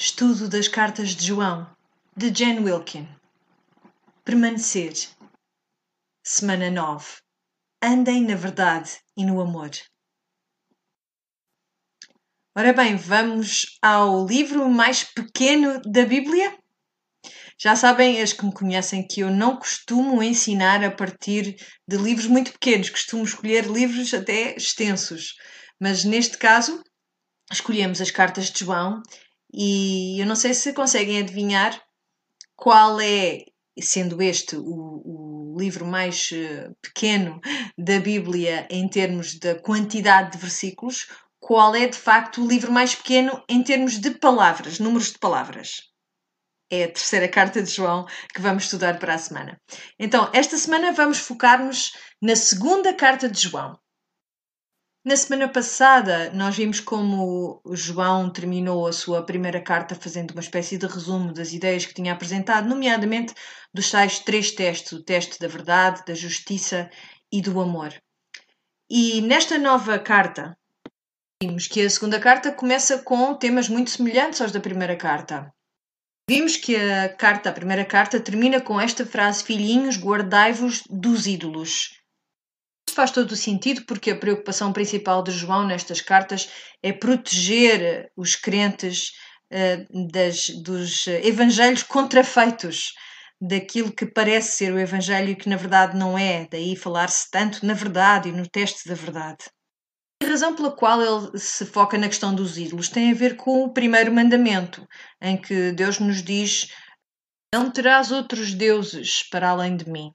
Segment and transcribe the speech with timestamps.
[0.00, 1.68] Estudo das Cartas de João,
[2.16, 3.08] de Jane Wilkin.
[4.24, 4.94] Permanecer.
[6.22, 7.16] Semana 9.
[7.82, 9.72] Andem na verdade e no amor.
[12.56, 16.56] Ora bem, vamos ao livro mais pequeno da Bíblia?
[17.58, 21.56] Já sabem, as que me conhecem, que eu não costumo ensinar a partir
[21.88, 25.34] de livros muito pequenos, costumo escolher livros até extensos.
[25.80, 26.84] Mas neste caso,
[27.50, 29.02] escolhemos as cartas de João
[29.52, 31.80] e eu não sei se conseguem adivinhar
[32.56, 33.44] qual é,
[33.80, 37.40] sendo este o, o livro mais eh, pequeno
[37.76, 41.08] da Bíblia em termos da quantidade de versículos,
[41.40, 45.82] qual é de facto o livro mais pequeno em termos de palavras, números de palavras.
[46.70, 49.58] É a terceira carta de João que vamos estudar para a semana.
[49.98, 53.78] Então, esta semana vamos focar-nos na segunda carta de João.
[55.04, 60.76] Na semana passada, nós vimos como João terminou a sua primeira carta fazendo uma espécie
[60.76, 63.32] de resumo das ideias que tinha apresentado, nomeadamente
[63.72, 66.90] dos tais três testes: o teste da verdade, da justiça
[67.32, 67.94] e do amor.
[68.90, 70.58] E nesta nova carta,
[71.40, 75.52] vimos que a segunda carta começa com temas muito semelhantes aos da primeira carta.
[76.28, 81.97] Vimos que a carta, a primeira carta, termina com esta frase: Filhinhos, guardai-vos dos ídolos
[82.98, 86.50] faz todo o sentido porque a preocupação principal de João nestas cartas
[86.82, 89.12] é proteger os crentes
[89.52, 92.94] uh, das, dos evangelhos contrafeitos,
[93.40, 97.64] daquilo que parece ser o evangelho e que na verdade não é, daí falar-se tanto
[97.64, 99.44] na verdade e no teste da verdade.
[100.20, 103.62] A razão pela qual ele se foca na questão dos ídolos tem a ver com
[103.62, 104.84] o primeiro mandamento,
[105.22, 106.72] em que Deus nos diz:
[107.54, 110.12] Não terás outros deuses para além de mim.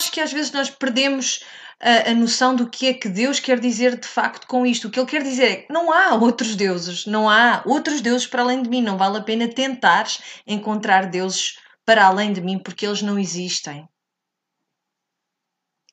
[0.00, 1.44] Acho que às vezes nós perdemos
[1.80, 4.88] a, a, noção do que é que Deus quer dizer de facto com isto.
[4.88, 8.26] O que ele quer dizer é que não há outros deuses, não há outros deuses
[8.26, 8.82] para além de mim.
[8.82, 13.88] Não vale a pena tentares encontrar deuses para além de mim, porque eles não existem.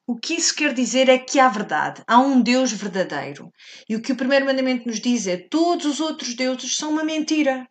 [0.07, 3.51] O que isso quer dizer é que há verdade, há um Deus verdadeiro.
[3.89, 7.03] E o que o primeiro mandamento nos diz é: todos os outros deuses são uma
[7.03, 7.67] mentira.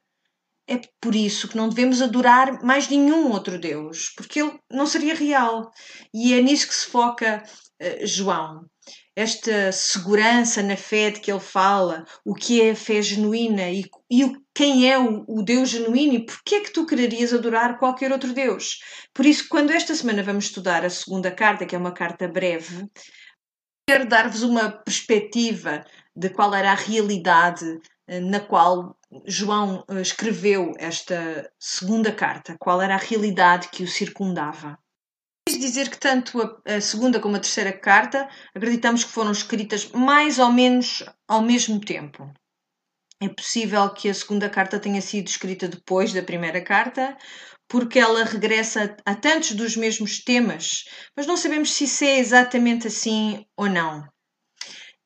[0.67, 5.15] É por isso que não devemos adorar mais nenhum outro Deus, porque ele não seria
[5.15, 5.71] real.
[6.13, 7.43] E é nisso que se foca
[7.83, 8.65] uh, João.
[9.17, 13.85] Esta segurança na fé de que ele fala, o que é a fé genuína e,
[14.11, 18.11] e quem é o, o Deus genuíno e porquê é que tu quererias adorar qualquer
[18.11, 18.81] outro Deus.
[19.13, 22.89] Por isso, quando esta semana vamos estudar a segunda carta, que é uma carta breve,
[23.87, 25.85] quero dar-vos uma perspectiva
[26.17, 28.97] de qual era a realidade eh, na qual
[29.27, 34.79] João eh, escreveu esta segunda carta, qual era a realidade que o circundava.
[35.47, 40.39] Quis dizer que tanto a, segunda como a terceira carta acreditamos que foram escritas mais
[40.39, 42.33] ou menos ao mesmo tempo.
[43.21, 47.17] É possível que a segunda carta tenha sido escrita depois da primeira carta,
[47.69, 50.85] porque ela regressa a tantos dos mesmos temas,
[51.17, 54.14] mas não sabemos se isso é exatamente assim ou não.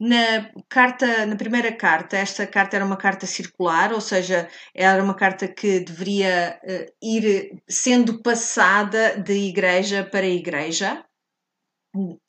[0.01, 5.15] Na carta, na primeira carta, esta carta era uma carta circular, ou seja, era uma
[5.15, 11.05] carta que deveria uh, ir sendo passada de igreja para igreja.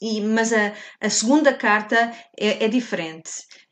[0.02, 3.30] E, mas a, a segunda carta é, é diferente.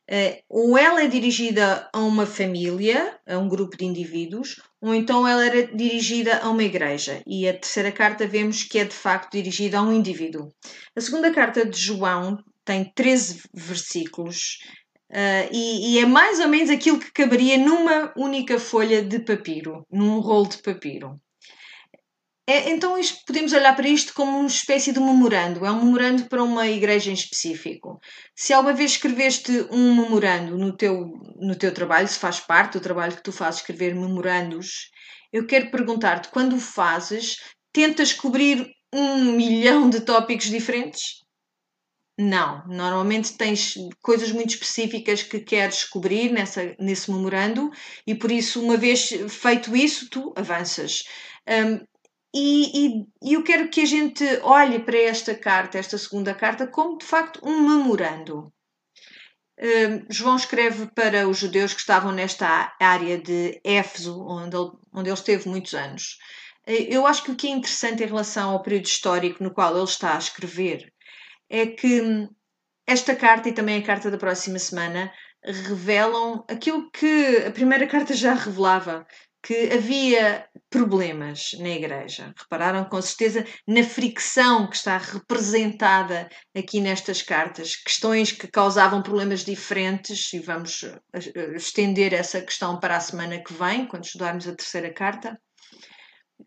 [0.09, 5.27] Uh, ou ela é dirigida a uma família, a um grupo de indivíduos, ou então
[5.27, 7.23] ela era dirigida a uma igreja.
[7.25, 10.49] E a terceira carta vemos que é de facto dirigida a um indivíduo.
[10.95, 12.37] A segunda carta de João
[12.67, 14.57] tem 13 versículos
[15.09, 19.87] uh, e, e, é mais ou menos aquilo que caberia numa única folha de papiro,
[19.89, 21.17] num rolo de papiro.
[22.49, 26.25] É, então isto, podemos olhar para isto como uma espécie de memorando, é um memorando
[26.25, 27.99] para uma igreja em específico.
[28.35, 31.05] Se alguma vez escreveste um memorando no teu,
[31.39, 34.89] no teu trabalho, se faz parte do trabalho que tu fazes escrever memorandos,
[35.31, 37.37] eu quero perguntar-te, quando o fazes,
[37.73, 41.26] tentas cobrir um milhão de tópicos diferentes?
[42.19, 47.71] Não, normalmente tens coisas muito específicas que queres cobrir nessa, nesse memorando
[48.07, 51.03] e por isso, uma vez feito isso, tu avanças.
[51.47, 51.85] Um,
[52.33, 56.97] e, e, eu quero que a gente olhe para esta carta, esta segunda carta, como
[56.97, 58.51] de facto um memorando.
[59.59, 65.09] Um, João escreve para os judeus que estavam nesta área de Éfeso, onde ele, onde
[65.09, 66.17] ele esteve muitos anos.
[66.65, 69.83] Eu acho que o que é interessante em relação ao período histórico no qual ele
[69.85, 70.91] está a escrever
[71.49, 72.27] é que
[72.85, 75.11] esta carta e também a carta da próxima semana
[75.43, 79.05] revelam aquilo que a primeira carta já revelava,
[79.43, 82.33] que havia problemas na igreja.
[82.37, 89.45] Repararam com certeza na fricção que está representada aqui nestas cartas, questões que causavam problemas
[89.45, 94.47] diferentes, e vamos eh, eh, estender essa questão para a semana que vem, quando estudarmos
[94.47, 95.39] a terceira carta.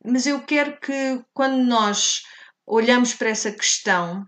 [0.05, 2.23] Mas eu quero que, quando nós
[2.67, 4.27] olhamos para essa questão,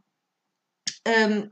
[1.06, 1.50] um,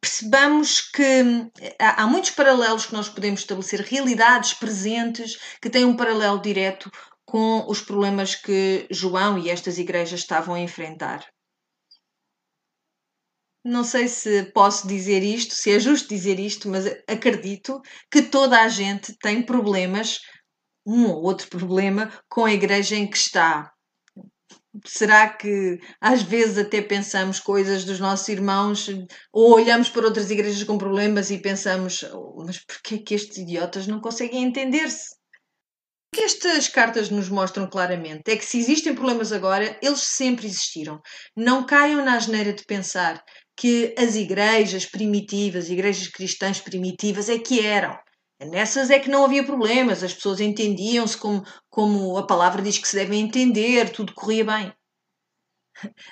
[0.00, 6.40] percebamos que há, muitos paralelos que nós podemos estabelecer, realidades presentes que têm um paralelo
[6.40, 6.90] direto
[7.24, 11.24] com os problemas que João e estas igrejas estavam a enfrentar.
[13.64, 17.80] Não sei se posso dizer isto, se é justo dizer isto, mas acredito
[18.10, 20.20] que toda a gente tem problemas,
[20.84, 23.72] um ou outro problema, com a igreja em que está.
[24.86, 28.88] Será que às vezes até pensamos coisas dos nossos irmãos
[29.30, 33.86] ou olhamos para outras igrejas com problemas e pensamos, oh, mas porquê que estes idiotas
[33.86, 35.14] não conseguem entender-se?
[36.12, 40.46] O que estas cartas nos mostram claramente é que se existem problemas agora, eles sempre
[40.46, 41.00] existiram.
[41.36, 43.22] Não caiam na asneira de pensar
[43.56, 47.96] que as igrejas primitivas, igrejas cristãs primitivas, é que eram.
[48.46, 52.88] Nessas é que não havia problemas, as pessoas entendiam-se como, como a palavra diz que
[52.88, 54.72] se devem entender, tudo corria bem.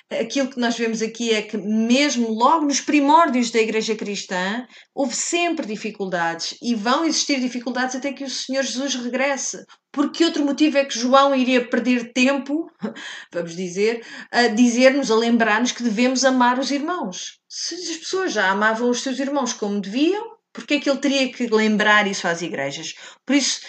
[0.09, 5.15] Aquilo que nós vemos aqui é que, mesmo logo nos primórdios da Igreja Cristã, houve
[5.15, 9.63] sempre dificuldades e vão existir dificuldades até que o Senhor Jesus regresse.
[9.91, 12.69] Por que outro motivo é que João iria perder tempo,
[13.31, 17.39] vamos dizer, a dizer-nos, a lembrar-nos que devemos amar os irmãos?
[17.47, 21.31] Se as pessoas já amavam os seus irmãos como deviam, porque é que ele teria
[21.31, 22.93] que lembrar isso às igrejas?
[23.25, 23.61] Por isso,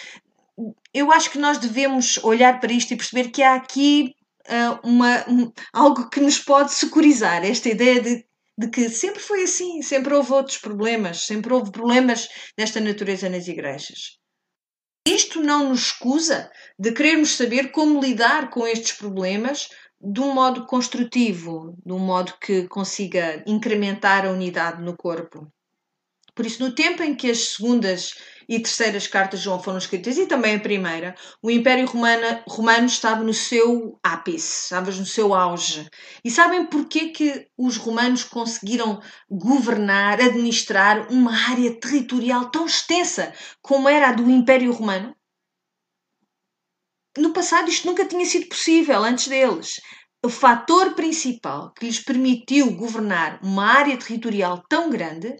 [0.93, 4.13] eu acho que nós devemos olhar para isto e perceber que há aqui
[4.47, 8.25] uh, uma, um, algo que nos pode securizar, esta ideia de,
[8.57, 12.27] de que sempre foi assim, sempre houve outros problemas, sempre houve problemas
[12.57, 14.17] desta natureza nas igrejas.
[15.05, 19.67] Isto não nos escusa de querermos saber como lidar com estes problemas
[19.99, 25.51] de um modo construtivo, de um modo que consiga incrementar a unidade no corpo.
[26.35, 28.15] Por isso, no tempo em que as segundas
[28.49, 32.87] e terceiras cartas de João foram escritas, e também a primeira, o Império Romano, Romano
[32.87, 35.87] estava no seu ápice, estava no seu auge.
[36.23, 43.87] E sabem porquê que os romanos conseguiram governar, administrar uma área territorial tão extensa como
[43.87, 45.15] era a do Império Romano?
[47.17, 49.79] No passado isto nunca tinha sido possível antes deles.
[50.25, 55.35] O fator principal que lhes permitiu governar uma área territorial tão grande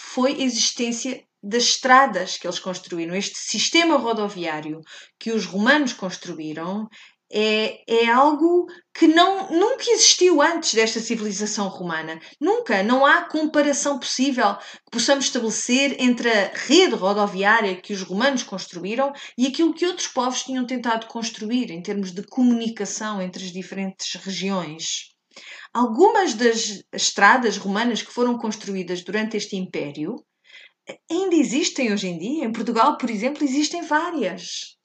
[0.00, 3.14] foi a existência das estradas que eles construíram.
[3.14, 4.80] Este sistema rodoviário
[5.18, 6.88] que os romanos construíram
[7.32, 12.18] é, é algo que não, nunca existiu antes desta civilização romana.
[12.40, 12.82] Nunca.
[12.82, 19.12] Não há comparação possível que possamos estabelecer entre a rede rodoviária que os romanos construíram
[19.38, 24.14] e aquilo que outros povos tinham tentado construir em termos de comunicação entre as diferentes
[24.14, 25.09] regiões.
[25.72, 30.16] Algumas das estradas romanas que foram construídas durante este império
[31.08, 32.44] ainda existem hoje em dia.
[32.44, 34.76] Em Portugal, por exemplo, existem várias.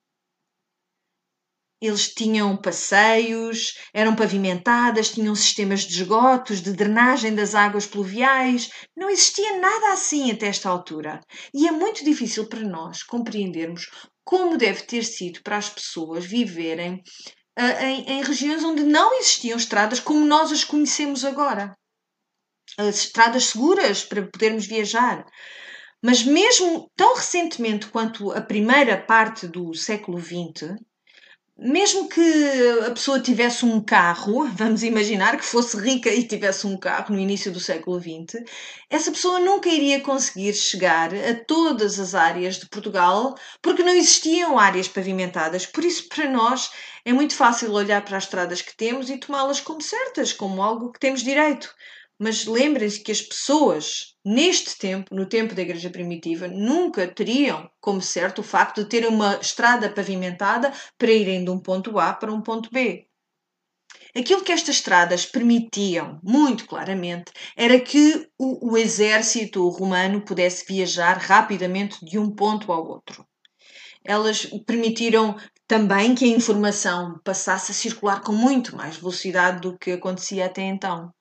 [1.82, 8.70] Eles tinham passeios, eram pavimentadas, tinham sistemas de esgotos, de drenagem das águas pluviais.
[8.96, 11.20] Não existia nada assim até esta altura.
[11.54, 13.90] E é muito difícil para nós compreendermos
[14.24, 17.02] como deve ter sido para as pessoas viverem
[17.58, 21.76] em, em regiões onde não existiam estradas como nós as conhecemos agora.
[22.78, 25.26] As estradas seguras para podermos viajar.
[26.04, 30.76] Mas mesmo tão recentemente quanto a primeira parte do século XX,
[31.58, 32.22] mesmo que
[32.86, 37.20] a pessoa tivesse um carro, vamos imaginar que fosse rica e tivesse um carro no
[37.20, 38.44] início do século XX,
[38.90, 44.60] essa pessoa nunca iria conseguir chegar a todas as áreas de Portugal porque não existiam
[44.60, 45.66] áreas pavimentadas.
[45.66, 46.72] Por isso, para nós,
[47.06, 50.92] é muito fácil olhar para as estradas que temos e tomá-las como certas, como algo
[50.92, 51.74] que temos direito.
[52.20, 58.02] Mas lembrem-se que as pessoas, neste tempo, no tempo da Igreja Primitiva, nunca teriam como
[58.02, 62.34] certo o facto de terem uma estrada pavimentada para irem de um ponto A para
[62.34, 63.06] um ponto B.
[64.18, 71.18] Aquilo que estas estradas permitiam, muito claramente, era que o, o exército romano pudesse viajar
[71.18, 73.28] rapidamente de um ponto ao outro.
[74.06, 75.36] Elas permitiram
[75.68, 80.62] também que a informação passasse a circular com muito mais velocidade do que acontecia até
[80.62, 81.12] então.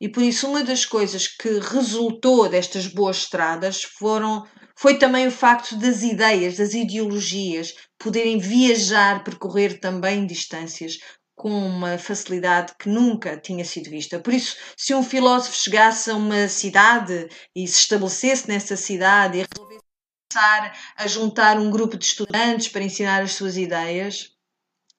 [0.00, 5.32] E por isso uma das coisas que resultou destas boas estradas foram foi também o
[5.32, 10.98] facto das ideias, das ideologias poderem viajar, percorrer também distâncias
[11.34, 14.20] com uma facilidade que nunca tinha sido vista.
[14.20, 19.46] Por isso, se um filósofo chegasse a uma cidade e se estabelecesse nessa cidade e
[19.52, 19.84] resolvesse
[20.32, 24.37] começar a juntar um grupo de estudantes para ensinar as suas ideias.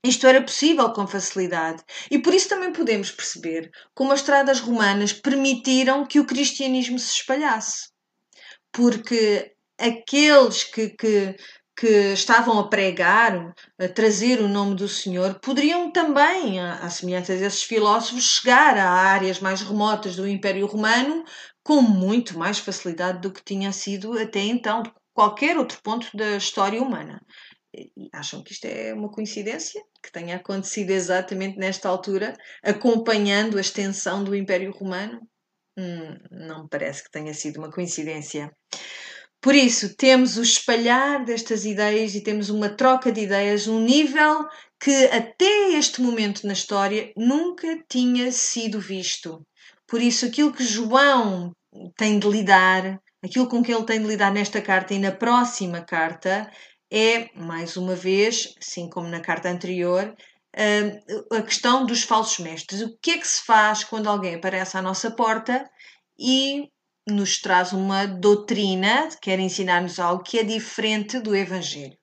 [0.03, 1.83] Isto era possível com facilidade.
[2.09, 7.15] E por isso também podemos perceber como as estradas romanas permitiram que o cristianismo se
[7.15, 7.89] espalhasse.
[8.71, 11.35] Porque aqueles que, que,
[11.75, 17.63] que estavam a pregar, a trazer o nome do Senhor, poderiam também, à semelhança desses
[17.63, 21.25] filósofos, chegar a áreas mais remotas do Império Romano
[21.61, 24.81] com muito mais facilidade do que tinha sido até então,
[25.13, 27.21] qualquer outro ponto da história humana.
[28.11, 29.81] Acham que isto é uma coincidência?
[30.01, 32.33] Que tenha acontecido exatamente nesta altura,
[32.63, 35.19] acompanhando a extensão do Império Romano?
[35.77, 38.51] Hum, não me parece que tenha sido uma coincidência.
[39.41, 44.45] Por isso, temos o espalhar destas ideias e temos uma troca de ideias num nível
[44.79, 49.45] que até este momento na história nunca tinha sido visto.
[49.87, 51.53] Por isso, aquilo que João
[51.95, 55.81] tem de lidar, aquilo com que ele tem de lidar nesta carta e na próxima
[55.81, 56.51] carta,
[56.91, 60.15] é, mais uma vez, assim como na carta anterior,
[60.57, 62.81] hum, a questão dos falsos mestres.
[62.81, 65.69] O que é que se faz quando alguém aparece à nossa porta
[66.17, 66.69] e
[67.07, 71.97] nos traz uma doutrina, quer ensinar-nos algo que é diferente do Evangelho?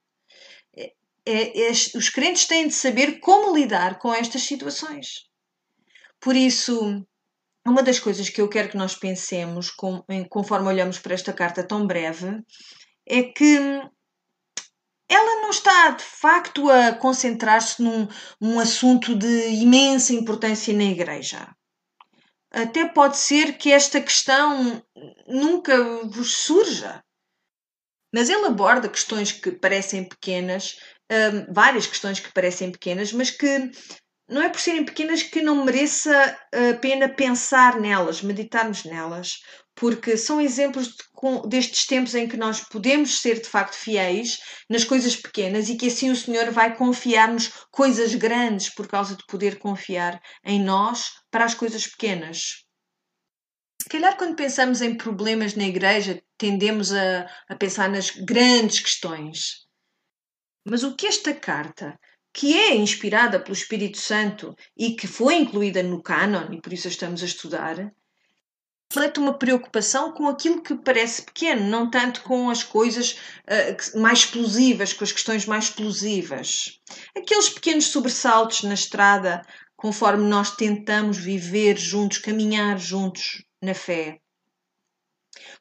[1.29, 5.27] É, é, os crentes têm de saber como lidar com estas situações.
[6.21, 7.05] Por isso,
[7.67, 9.71] uma das coisas que eu quero que nós pensemos,
[10.31, 12.41] conforme olhamos para esta carta tão breve,
[13.05, 13.59] é que
[15.09, 18.09] ela não está de facto a concentrar-se num,
[18.41, 21.49] num assunto de imensa importância na Igreja.
[22.51, 24.83] Até pode ser que esta questão
[25.27, 27.03] nunca vos surja.
[28.13, 30.79] Mas ele aborda questões que parecem pequenas,
[31.11, 33.71] hum, várias questões que parecem pequenas, mas que
[34.29, 39.41] não é por serem pequenas que não mereça a pena pensar nelas, meditarmos nelas,
[39.75, 40.97] porque são exemplos de,
[41.49, 45.87] destes tempos em que nós podemos ser de facto fiéis nas coisas pequenas e que
[45.87, 51.45] assim o Senhor vai confiar-nos coisas grandes por causa de poder confiar em nós para
[51.45, 52.65] as coisas pequenas.
[53.83, 59.67] Se calhar, quando pensamos em problemas na igreja, tendemos a, a pensar nas grandes questões.
[60.65, 61.97] Mas o que esta carta
[62.37, 66.87] que é inspirada pelo Espírito Santo e que foi incluída no cânon, e por isso
[66.87, 67.91] a estamos a estudar,
[68.93, 74.19] reflete uma preocupação com aquilo que parece pequeno, não tanto com as coisas uh, mais
[74.19, 76.79] explosivas, com as questões mais explosivas.
[77.17, 79.41] Aqueles pequenos sobressaltos na estrada,
[79.75, 84.21] conforme nós tentamos viver juntos, caminhar juntos na fé.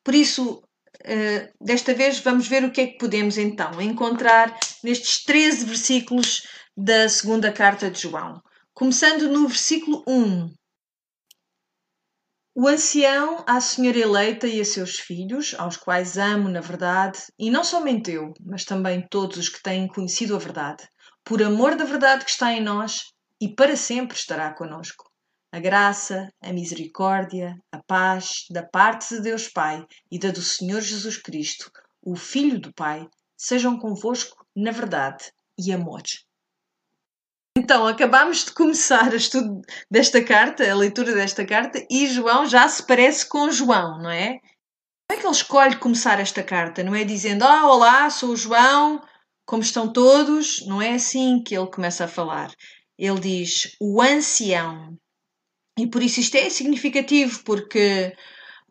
[0.04, 5.24] Por isso, uh, desta vez, vamos ver o que é que podemos então encontrar nestes
[5.24, 6.44] 13 versículos
[6.78, 10.54] da segunda carta de João, começando no versículo 1.
[12.54, 17.50] O ancião à senhora eleita e a seus filhos, aos quais amo na verdade, e
[17.50, 20.86] não somente eu, mas também todos os que têm conhecido a verdade,
[21.24, 23.06] por amor da verdade que está em nós
[23.40, 25.10] e para sempre estará conosco.
[25.54, 30.82] A graça, a misericórdia, a paz da parte de Deus Pai e da do Senhor
[30.82, 36.04] Jesus Cristo, o Filho do Pai, sejam convosco na verdade e amor.
[37.58, 42.68] Então, acabámos de começar o estudo desta carta, a leitura desta carta, e João já
[42.68, 44.40] se parece com João, não é?
[45.08, 46.84] Como é que ele escolhe começar esta carta?
[46.84, 49.02] Não é dizendo, ah, olá, sou o João,
[49.46, 50.66] como estão todos?
[50.68, 52.52] Não é assim que ele começa a falar.
[52.98, 54.98] Ele diz, o ancião.
[55.78, 58.14] E por isso isto é significativo, porque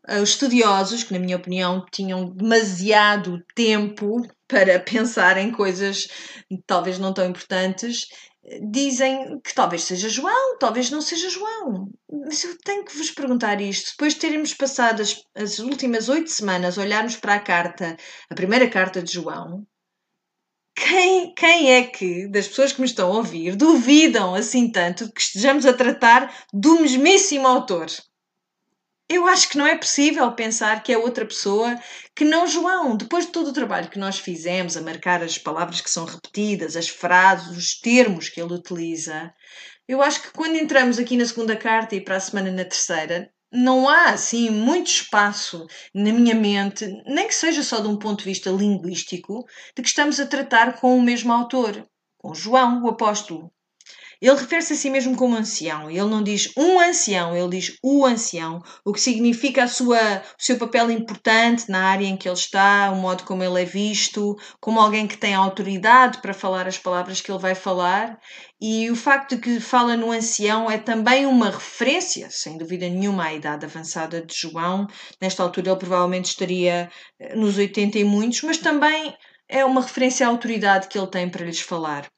[0.08, 6.08] uh, os estudiosos, que na minha opinião tinham demasiado tempo para pensar em coisas
[6.66, 8.08] talvez não tão importantes,
[8.70, 11.88] dizem que talvez seja João, talvez não seja João.
[12.10, 13.90] Mas eu tenho que vos perguntar isto.
[13.92, 17.96] Depois de termos passado as, as últimas oito semanas a olharmos para a carta,
[18.30, 19.66] a primeira carta de João,
[20.76, 25.20] quem, quem é que, das pessoas que me estão a ouvir, duvidam assim tanto que
[25.20, 27.86] estejamos a tratar do mesmíssimo autor?
[29.08, 31.78] Eu acho que não é possível pensar que é outra pessoa
[32.14, 32.96] que não João.
[32.96, 36.76] Depois de todo o trabalho que nós fizemos, a marcar as palavras que são repetidas,
[36.76, 39.32] as frases, os termos que ele utiliza,
[39.86, 43.30] eu acho que quando entramos aqui na segunda carta e para a semana na terceira,
[43.52, 48.20] não há assim muito espaço na minha mente, nem que seja só de um ponto
[48.20, 49.44] de vista linguístico,
[49.76, 51.86] de que estamos a tratar com o mesmo autor,
[52.18, 53.52] com João, o apóstolo.
[54.24, 55.90] Ele refere-se a si mesmo como ancião.
[55.90, 60.42] Ele não diz um ancião, ele diz o ancião, o que significa a sua, o
[60.42, 64.34] seu papel importante na área em que ele está, o modo como ele é visto,
[64.62, 68.18] como alguém que tem autoridade para falar as palavras que ele vai falar.
[68.58, 73.26] E o facto de que fala no ancião é também uma referência, sem dúvida nenhuma,
[73.26, 74.86] à idade avançada de João.
[75.20, 76.90] Nesta altura ele provavelmente estaria
[77.20, 79.14] eh, nos 80 e muitos, mas também
[79.46, 82.08] é uma referência à autoridade que ele tem para lhes falar.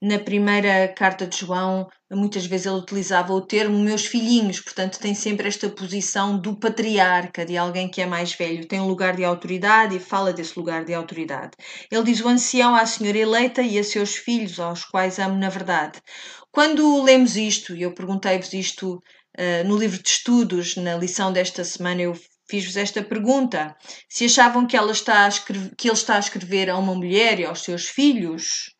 [0.00, 5.12] Na primeira carta de João, muitas vezes ele utilizava o termo meus filhinhos, portanto, tem
[5.12, 9.24] sempre esta posição do patriarca, de alguém que é mais velho, tem um lugar de
[9.24, 11.50] autoridade e fala desse lugar de autoridade.
[11.90, 15.48] Ele diz o ancião à senhora eleita e a seus filhos, aos quais amo na
[15.48, 16.00] verdade.
[16.52, 21.64] Quando lemos isto, e eu perguntei-vos isto uh, no livro de estudos, na lição desta
[21.64, 22.16] semana, eu
[22.48, 23.76] fiz-vos esta pergunta:
[24.08, 27.40] se achavam que, ela está a escrever, que ele está a escrever a uma mulher
[27.40, 28.77] e aos seus filhos,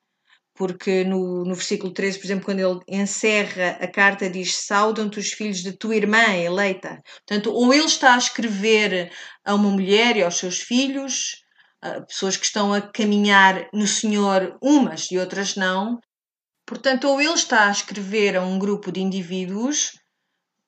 [0.58, 5.32] porque no, no versículo 13, por exemplo, quando ele encerra a carta, diz: Saudam-te os
[5.32, 7.00] filhos de tua irmã eleita.
[7.26, 9.12] Portanto, ou ele está a escrever
[9.44, 11.36] a uma mulher e aos seus filhos,
[12.08, 16.00] pessoas que estão a caminhar no Senhor, umas e outras não.
[16.66, 19.92] Portanto, ou ele está a escrever a um grupo de indivíduos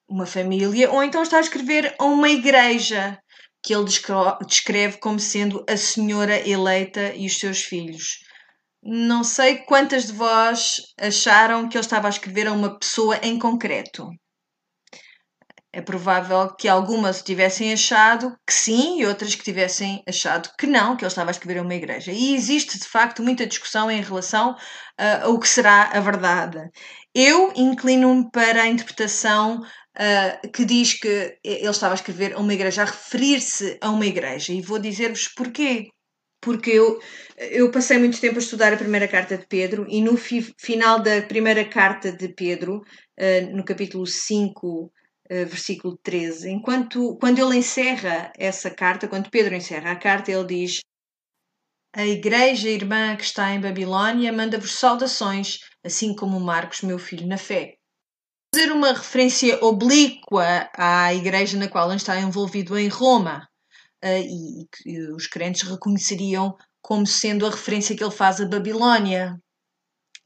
[0.08, 3.16] uma família, ou então está a escrever a uma igreja
[3.62, 8.18] que ele descreve como sendo a senhora eleita e os seus filhos.
[8.82, 13.38] Não sei quantas de vós acharam que ele estava a escrever a uma pessoa em
[13.38, 14.08] concreto.
[15.72, 20.96] É provável que algumas tivessem achado que sim e outras que tivessem achado que não,
[20.96, 22.10] que ele estava a escrever a uma igreja.
[22.10, 26.58] E existe de facto muita discussão em relação uh, ao que será a verdade.
[27.14, 32.54] Eu inclino-me para a interpretação uh, que diz que ele estava a escrever a uma
[32.54, 34.52] igreja, a referir-se a uma igreja.
[34.52, 35.86] E vou dizer-vos porquê.
[36.40, 36.98] Porque eu,
[37.36, 41.02] eu passei muito tempo a estudar a primeira carta de Pedro e no fi, final
[41.02, 44.90] da primeira carta de Pedro, uh, no capítulo 5,
[45.32, 50.44] Uh, versículo 13, enquanto quando ele encerra essa carta, quando Pedro encerra a carta, ele
[50.44, 50.80] diz:
[51.94, 57.38] A igreja irmã que está em Babilónia manda-vos saudações, assim como Marcos, meu filho na
[57.38, 57.76] fé.
[58.52, 63.48] Fazer uma referência oblíqua à igreja na qual ele está envolvido em Roma
[64.04, 69.36] uh, e, que os crentes reconheceriam como sendo a referência que ele faz a Babilónia.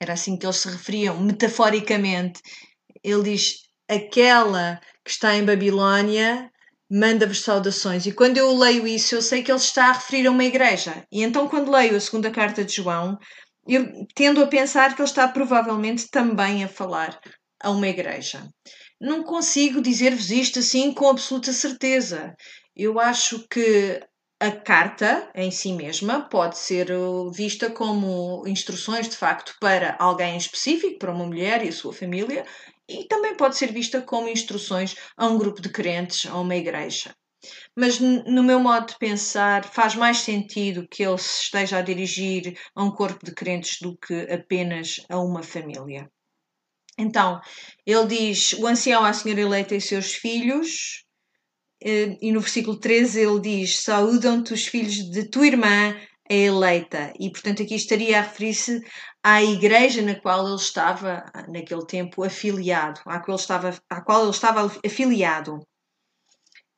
[0.00, 2.40] Era assim que eles se referiam, metaforicamente.
[3.02, 3.54] Ele diz:
[3.88, 6.50] aquela que está em Babilónia
[6.90, 8.06] manda-vos saudações.
[8.06, 11.04] E quando eu leio isso, eu sei que ele está a referir a uma igreja.
[11.10, 13.18] E então, quando leio a segunda carta de João,
[13.66, 17.18] eu tendo a pensar que ele está provavelmente também a falar
[17.60, 18.46] a uma igreja.
[19.00, 22.34] Não consigo dizer-vos isto assim com absoluta certeza.
[22.76, 24.00] Eu acho que
[24.40, 30.36] a carta em si mesma pode ser uh, vista como instruções de facto para alguém
[30.36, 32.44] específico, para uma mulher e a sua família,
[32.88, 37.14] e também pode ser vista como instruções a um grupo de crentes, a uma igreja.
[37.76, 42.58] Mas, no meu modo de pensar, faz mais sentido que ele se esteja a dirigir
[42.74, 46.10] a um corpo de crentes do que apenas a uma família.
[46.98, 47.40] Então,
[47.84, 51.03] ele diz: o ancião à senhora eleita e seus filhos, eh,
[51.84, 55.94] e no versículo 13 ele diz: Saúdam-te os filhos de tua irmã,
[56.30, 57.12] a eleita.
[57.20, 58.80] E, portanto, aqui estaria a referir-se
[59.22, 64.22] à igreja na qual ele estava, naquele tempo, afiliado, à qual ele estava, à qual
[64.22, 65.60] ele estava afiliado.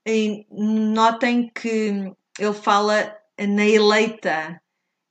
[0.05, 4.61] E notem que ele fala na eleita,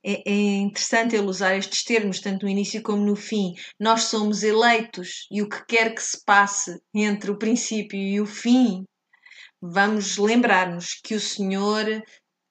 [0.04, 3.54] é, é interessante ele usar estes termos, tanto no início como no fim.
[3.80, 8.26] Nós somos eleitos e o que quer que se passe entre o princípio e o
[8.26, 8.84] fim,
[9.70, 12.02] vamos lembrar-nos que o Senhor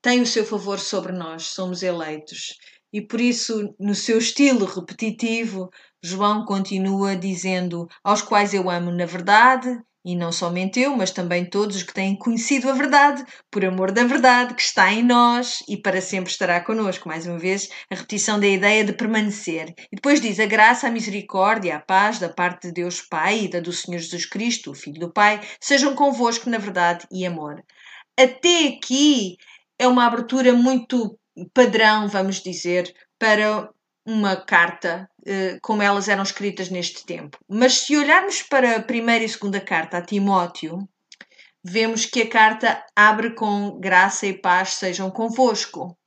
[0.02, 2.58] tem o seu favor sobre nós, somos eleitos.
[2.94, 5.70] E por isso, no seu estilo repetitivo,
[6.02, 9.68] João continua dizendo: Aos quais eu amo na verdade,
[10.06, 13.92] e não somente eu, mas também todos os que têm conhecido a verdade, por amor
[13.92, 17.10] da verdade que está em nós e para sempre estará connosco.
[17.10, 19.74] Mais uma vez, a repetição da ideia de permanecer.
[19.92, 23.50] E depois diz: a graça, a misericórdia, a paz da parte de Deus Pai e
[23.50, 27.64] da do Senhor Jesus Cristo, o Filho do Pai, sejam convosco na verdade e amor.
[28.18, 29.38] Até aqui
[29.80, 31.18] é uma abertura muito
[31.52, 33.70] padrão, vamos dizer, para
[34.06, 37.38] uma carta eh, como elas eram escritas neste tempo.
[37.50, 40.88] Mas se olharmos para a primeira e segunda carta a Timóteo,
[41.64, 45.98] vemos que a carta abre com graça e paz sejam convosco.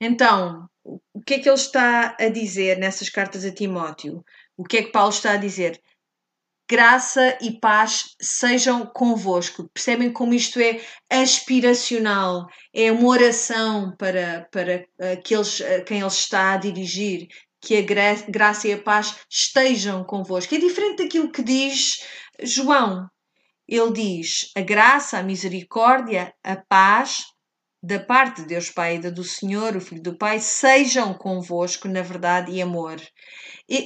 [0.00, 4.24] Então, o que é que ele está a dizer nessas cartas a Timóteo?
[4.56, 5.80] O que é que Paulo está a dizer?
[6.70, 9.68] Graça e paz sejam convosco.
[9.74, 16.52] Percebem como isto é aspiracional, é uma oração para, para aqueles a quem ele está
[16.54, 17.28] a dirigir
[17.60, 20.54] que a gra graça e a paz estejam convosco.
[20.54, 22.04] É diferente daquilo que diz
[22.42, 23.08] João.
[23.68, 27.31] Ele diz: a graça, a misericórdia, a paz
[27.82, 32.00] da parte de Deus Pai e do Senhor, o Filho do Pai, sejam convosco na
[32.00, 33.00] verdade e amor.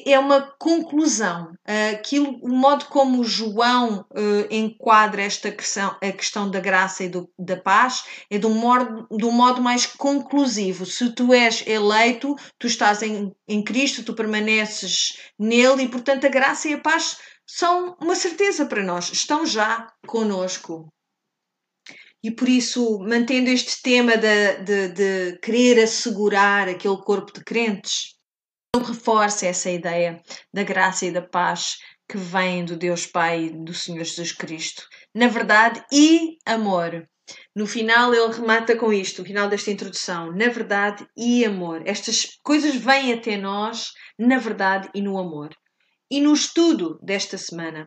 [0.05, 1.53] É uma conclusão.
[1.95, 7.31] Aquilo, o modo como João uh, enquadra esta questão, a questão da graça e do,
[7.39, 10.85] da paz é um, modo, um modo mais conclusivo.
[10.85, 16.31] Se tu és eleito, tu estás em, em Cristo, tu permaneces nele e, portanto, a
[16.31, 20.93] graça e a paz são uma certeza para nós, estão já conosco.
[22.27, 28.17] E por isso, mantendo este tema de, de, de querer assegurar aquele corpo de crentes,
[28.75, 30.21] ele reforça essa ideia
[30.53, 31.77] da graça e da paz
[32.11, 34.83] que vem do Deus Pai e do Senhor Jesus Cristo.
[35.15, 37.09] Na verdade, e amor.
[37.55, 41.85] No final, ele remata com isto, no final desta introdução: na verdade e amor.
[41.87, 45.55] Estas coisas vêm até nós na verdade e no amor.
[46.11, 47.87] E no estudo desta semana,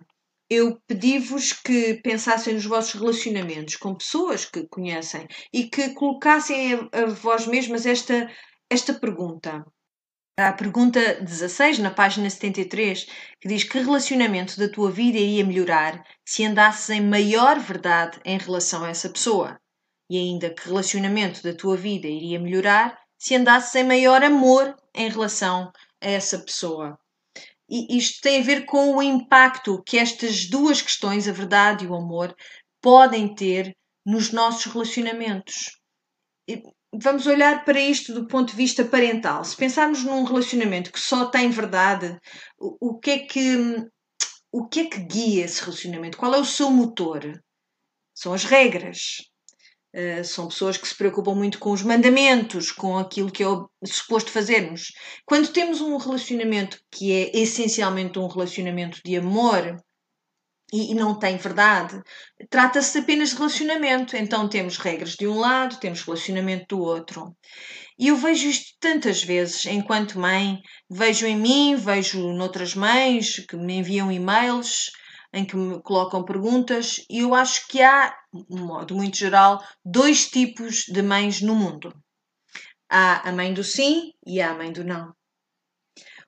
[0.49, 7.03] eu pedi-vos que pensassem nos vossos relacionamentos com pessoas que conhecem e que colocassem a,
[7.03, 8.29] a vós mesmas esta,
[8.69, 9.63] esta pergunta.
[10.37, 13.05] A pergunta 16, na página 73,
[13.41, 18.37] que diz que relacionamento da tua vida iria melhorar se andasses em maior verdade em
[18.37, 19.59] relação a essa pessoa?
[20.09, 25.09] E ainda que relacionamento da tua vida iria melhorar se andasses em maior amor em
[25.09, 26.97] relação a essa pessoa?
[27.69, 31.87] E isto tem a ver com o impacto que estas duas questões, a verdade e
[31.87, 32.35] o amor,
[32.81, 35.77] podem ter nos nossos relacionamentos.
[36.91, 39.43] Vamos olhar para isto do ponto de vista parental.
[39.45, 42.17] Se pensarmos num relacionamento que só tem verdade,
[42.57, 43.87] o, que é que
[44.51, 46.17] o que é que guia esse relacionamento?
[46.17, 47.39] Qual é o seu motor?
[48.15, 49.29] São as regras.
[49.93, 53.47] Uh, são pessoas que se preocupam muito com os mandamentos, com aquilo que é
[53.83, 54.93] suposto fazermos.
[55.25, 59.81] Quando temos um relacionamento que é essencialmente um relacionamento de amor
[60.71, 61.99] e, e não tem verdade,
[62.49, 64.15] trata-se apenas de relacionamento.
[64.15, 67.35] Então temos regras de um lado, temos relacionamento do outro.
[67.97, 73.57] E eu vejo isto tantas vezes, enquanto mãe, vejo em mim, vejo noutras mães que
[73.57, 74.91] me enviam e-mails
[75.33, 80.27] em que me colocam perguntas, e eu acho que há, de modo muito geral, dois
[80.27, 81.93] tipos de mães no mundo.
[82.89, 85.13] Há a mãe do sim e há a mãe do não.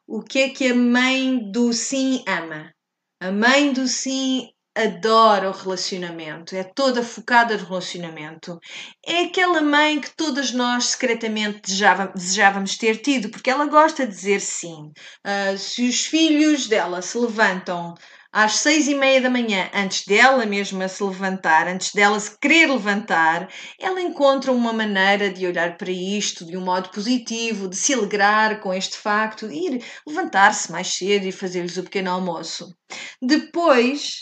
[0.07, 2.71] O que é que a mãe do sim ama?
[3.19, 8.59] A mãe do sim adora o relacionamento, é toda focada no relacionamento.
[9.05, 14.13] É aquela mãe que todas nós secretamente desejávamos, desejávamos ter tido, porque ela gosta de
[14.13, 14.91] dizer sim.
[15.25, 17.93] Uh, se os filhos dela se levantam
[18.31, 22.71] às seis e meia da manhã, antes dela mesma se levantar, antes dela se querer
[22.71, 27.93] levantar, ela encontra uma maneira de olhar para isto de um modo positivo, de se
[27.93, 32.73] alegrar com este facto, de ir levantar-se mais cedo e fazer-lhes o pequeno almoço.
[33.21, 34.21] Depois,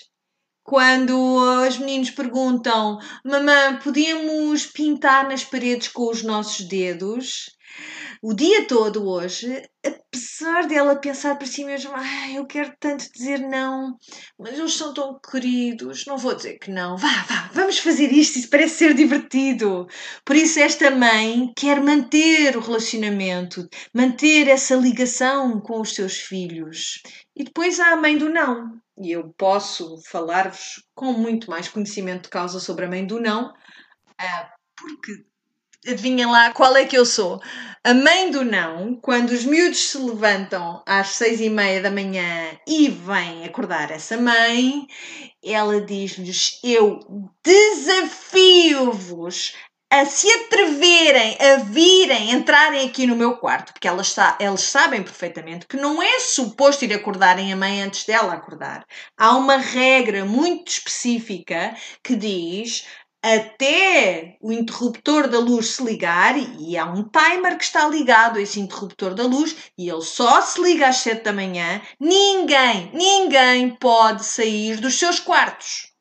[0.63, 1.15] quando
[1.67, 7.58] os meninos perguntam, mamãe, podíamos pintar nas paredes com os nossos dedos?
[8.21, 13.39] O dia todo hoje, apesar dela pensar para si mesma, ah, eu quero tanto dizer
[13.39, 13.97] não,
[14.37, 18.37] mas eles são tão queridos, não vou dizer que não, vá, vá, vamos fazer isto,
[18.37, 19.87] isso parece ser divertido.
[20.25, 27.01] Por isso, esta mãe quer manter o relacionamento, manter essa ligação com os seus filhos.
[27.35, 28.79] E depois há a mãe do não.
[29.01, 33.53] E eu posso falar-vos com muito mais conhecimento de causa sobre a mãe do não,
[34.19, 35.29] ah, porque
[35.87, 37.41] adivinhem lá qual é que eu sou.
[37.83, 42.51] A mãe do não, quando os miúdos se levantam às seis e meia da manhã
[42.67, 44.85] e vêm acordar essa mãe,
[45.43, 46.99] ela diz-lhes: Eu
[47.43, 48.73] desafio-vos
[49.91, 55.65] a se atreverem a virem, entrarem aqui no meu quarto, porque elas, elas sabem perfeitamente
[55.65, 58.85] que não é suposto ir acordarem a mãe antes dela acordar.
[59.17, 62.85] Há uma regra muito específica que diz
[63.21, 68.41] até o interruptor da luz se ligar e há um timer que está ligado a
[68.41, 71.81] esse interruptor da luz e ele só se liga às 7 da manhã.
[71.99, 75.91] Ninguém, ninguém pode sair dos seus quartos.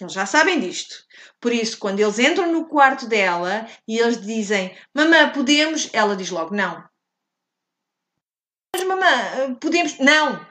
[0.00, 0.94] Eles já sabem disto.
[1.40, 5.88] Por isso, quando eles entram no quarto dela e eles dizem: Mamã, podemos?
[5.92, 6.82] Ela diz logo: Não.
[8.74, 9.98] Mas, mamã, podemos?
[9.98, 10.49] Não.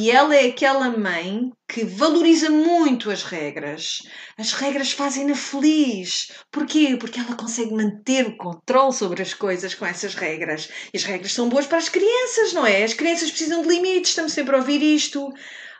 [0.00, 3.98] E ela é aquela mãe que valoriza muito as regras.
[4.38, 6.30] As regras fazem-na feliz.
[6.52, 6.96] Porquê?
[6.96, 10.68] Porque ela consegue manter o controle sobre as coisas com essas regras.
[10.94, 12.84] E as regras são boas para as crianças, não é?
[12.84, 15.32] As crianças precisam de limites, estamos sempre a ouvir isto.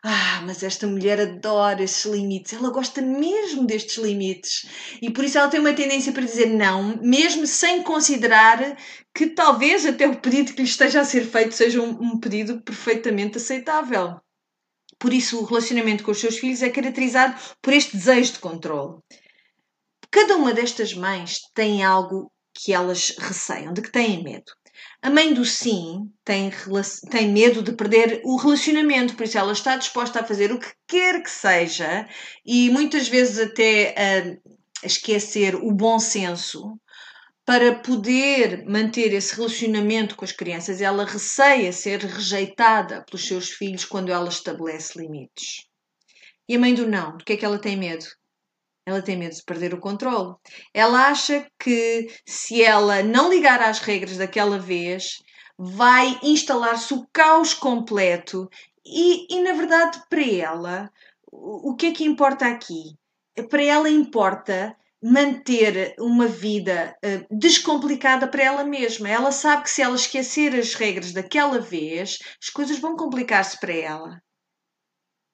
[0.03, 4.67] Ah, mas esta mulher adora esses limites, ela gosta mesmo destes limites.
[5.03, 8.77] E por isso ela tem uma tendência para dizer não, mesmo sem considerar
[9.15, 12.63] que talvez até o pedido que lhe esteja a ser feito seja um, um pedido
[12.63, 14.21] perfeitamente aceitável.
[14.99, 19.01] Por isso, o relacionamento com os seus filhos é caracterizado por este desejo de controle.
[20.11, 24.53] Cada uma destas mães tem algo que elas receiam, de que têm medo.
[25.01, 26.51] A mãe do sim tem,
[27.11, 30.73] tem medo de perder o relacionamento, por isso ela está disposta a fazer o que
[30.87, 32.09] quer que seja
[32.45, 36.79] e muitas vezes até a esquecer o bom senso
[37.45, 40.83] para poder manter esse relacionamento com as crianças.
[40.83, 45.65] Ela receia ser rejeitada pelos seus filhos quando ela estabelece limites.
[46.47, 48.05] E a mãe do não, do que é que ela tem medo?
[48.89, 50.35] Ela tem medo de perder o controle.
[50.73, 55.19] Ela acha que se ela não ligar às regras daquela vez,
[55.59, 58.49] vai instalar-se o caos completo.
[58.87, 60.91] E, e, na verdade, para ela,
[61.31, 62.97] o que é que importa aqui?
[63.51, 69.11] Para ela importa manter uma vida uh, descomplicada para ela mesma.
[69.11, 73.75] Ela sabe que se ela esquecer as regras daquela vez, as coisas vão complicar-se para
[73.75, 74.23] ela.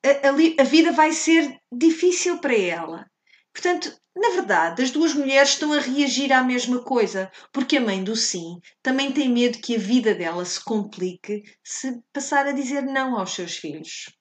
[0.05, 3.07] A, a, a vida vai ser difícil para ela.
[3.55, 8.03] Portanto, na verdade, as duas mulheres estão a reagir à mesma coisa, porque a mãe
[8.03, 12.83] do sim também tem medo que a vida dela se complique se passar a dizer
[12.83, 14.13] não aos seus filhos.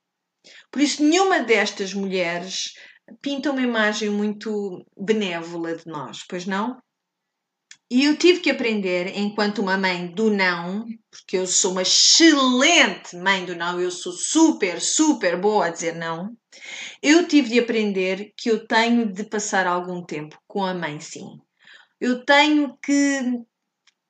[0.71, 2.73] Por isso, nenhuma destas mulheres
[3.21, 6.79] pinta uma imagem muito benévola de nós, pois não?
[7.93, 13.15] E eu tive que aprender, enquanto uma mãe do não, porque eu sou uma excelente
[13.15, 16.35] mãe do não, eu sou super, super boa a dizer não.
[17.03, 21.37] Eu tive de aprender que eu tenho de passar algum tempo com a mãe, sim.
[22.01, 23.21] Eu tenho que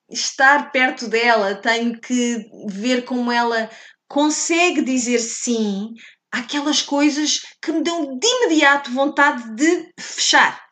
[0.10, 3.70] estar perto dela, tenho que ver como ela
[4.08, 5.90] consegue dizer sim
[6.32, 10.64] àquelas coisas que me dão de imediato vontade de fechar,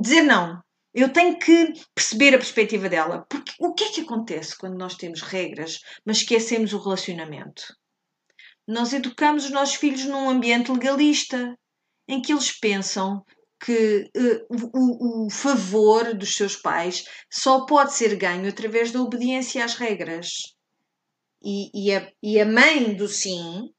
[0.00, 0.62] dizer não.
[0.94, 3.24] Eu tenho que perceber a perspectiva dela.
[3.28, 7.62] Porque o que é que acontece quando nós temos regras, mas esquecemos o relacionamento?
[8.68, 11.56] Nós educamos os nossos filhos num ambiente legalista,
[12.06, 13.24] em que eles pensam
[13.64, 19.64] que uh, o, o, favor dos seus pais só pode ser ganho através da obediência
[19.64, 20.54] às regras.
[21.42, 23.70] E, e, a, e a mãe do sim,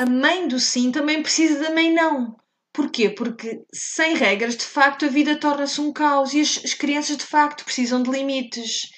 [0.00, 2.36] a mãe do sim também precisa da mãe não.
[2.72, 3.10] Porquê?
[3.10, 7.24] Porque sem regras, de facto, a vida torna-se um caos e as, as, crianças, de
[7.24, 8.88] facto, precisam de limites.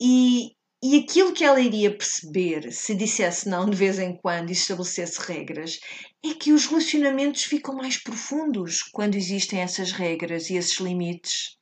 [0.00, 0.50] E,
[0.82, 5.20] e aquilo que ela iria perceber se dissesse não de vez em quando e estabelecesse
[5.20, 5.80] regras
[6.24, 11.56] é que os relacionamentos ficam mais profundos quando existem essas regras e esses limites.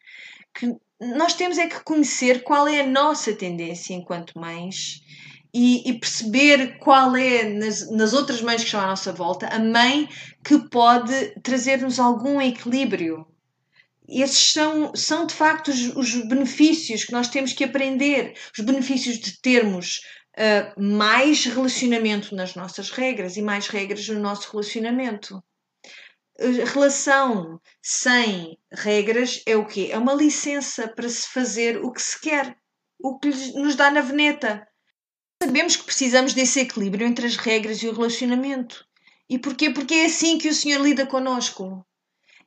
[0.55, 5.01] Que nós temos é que conhecer qual é a nossa tendência enquanto mães
[5.53, 9.59] e, e, perceber qual é, nas, nas outras mães que estão à nossa volta, a
[9.59, 10.09] mãe
[10.45, 13.27] que pode trazer-nos algum equilíbrio.
[14.09, 19.19] Esses são, são de facto os, os, benefícios que nós temos que aprender, os benefícios
[19.19, 20.01] de termos
[20.37, 25.43] uh, mais relacionamento nas nossas regras e mais regras no nosso relacionamento.
[26.41, 29.91] A relação sem regras é o quê?
[29.93, 32.57] É uma licença para se fazer o que se quer,
[32.99, 34.67] o que nos dá na veneta
[35.43, 38.85] Sabemos que precisamos desse equilíbrio entre as regras e o relacionamento.
[39.29, 39.71] E porquê?
[39.71, 41.83] Porque é assim que o Senhor lida conosco.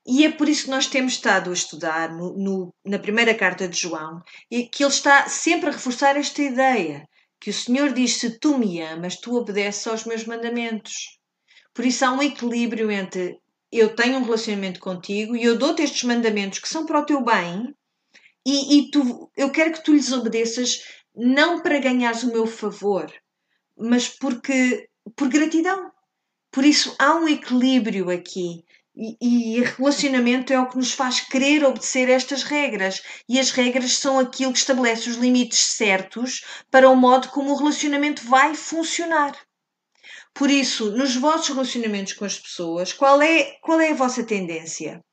[0.06, 3.68] E é por isso que nós temos estado a estudar no, no, na primeira carta
[3.68, 7.08] de João, e que ele está sempre a reforçar esta ideia,
[7.40, 11.18] que o Senhor diz: Se tu me amas, tu obedeces aos meus mandamentos.
[11.74, 13.40] Por isso há um equilíbrio entre
[13.72, 17.24] eu tenho um relacionamento contigo e eu dou-te estes mandamentos que são para o teu
[17.24, 17.74] bem,
[18.46, 20.84] e, e tu, eu quero que tu lhes obedeças
[21.16, 23.12] não para ganhares o meu favor,
[23.78, 25.92] mas porque por gratidão.
[26.52, 28.64] Por isso há um equilíbrio aqui.
[28.96, 33.02] E, e relacionamento é o que nos faz querer obedecer estas regras.
[33.28, 37.58] E as regras são aquilo que estabelece os limites certos para o modo como o
[37.58, 39.36] relacionamento vai funcionar.
[40.34, 45.04] Por isso, nos vossos relacionamentos com as pessoas, qual é, qual é a vossa tendência?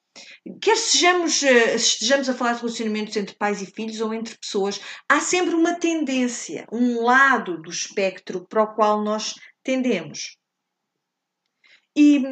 [0.61, 4.80] Quer sejamos, eh, estejamos a falar de relacionamentos entre pais e filhos ou entre pessoas,
[5.09, 10.37] há sempre uma tendência, um lado do espectro para o qual nós tendemos.
[11.96, 12.22] E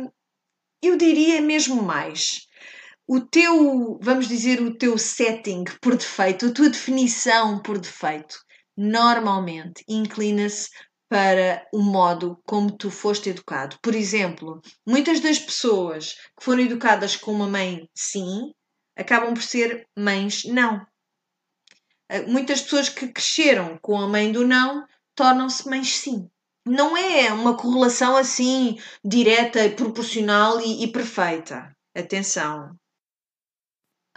[0.83, 2.47] eu diria mesmo mais.
[3.07, 8.39] O teu, vamos dizer, o teu setting por defeito, a tua definição por defeito,
[8.77, 10.69] normalmente inclina-se
[11.09, 13.79] para o modo como tu foste educado.
[13.83, 18.53] Por exemplo, muitas das pessoas que foram educadas com uma mãe sim,
[18.97, 20.85] acabam por ser mães não.
[22.11, 26.29] Eh, muitas pessoas que cresceram com a mãe do não tornam-se mães sim.
[26.67, 31.75] não é uma correlação assim direta, proporcional e, e perfeita.
[31.97, 32.77] Atenção.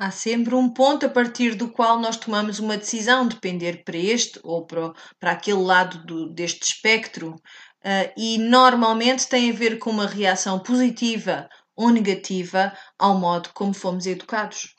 [0.03, 4.39] Há sempre um ponto a partir do qual nós tomamos uma decisão, depender para este
[4.41, 9.91] ou para, para aquele lado do, deste espectro, uh, e normalmente tem a ver com
[9.91, 14.73] uma reação positiva ou negativa ao modo como fomos educados.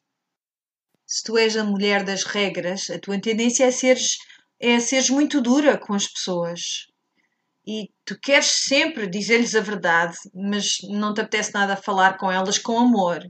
[1.06, 4.16] Se tu és a mulher das regras, a tua tendência é seres,
[4.58, 6.88] é seres muito dura com as pessoas.
[7.64, 12.58] E tu queres sempre dizer-lhes a verdade, mas não te apetece nada falar com elas
[12.58, 13.20] com amor.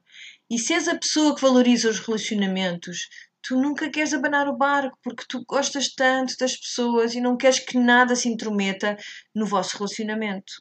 [0.53, 3.09] E se és a pessoa que valoriza os relacionamentos,
[3.43, 7.59] tu nunca queres abanar o barco porque tu gostas tanto das pessoas e não queres
[7.59, 8.99] que nada se intrometa
[9.35, 10.53] no vosso relacionamento.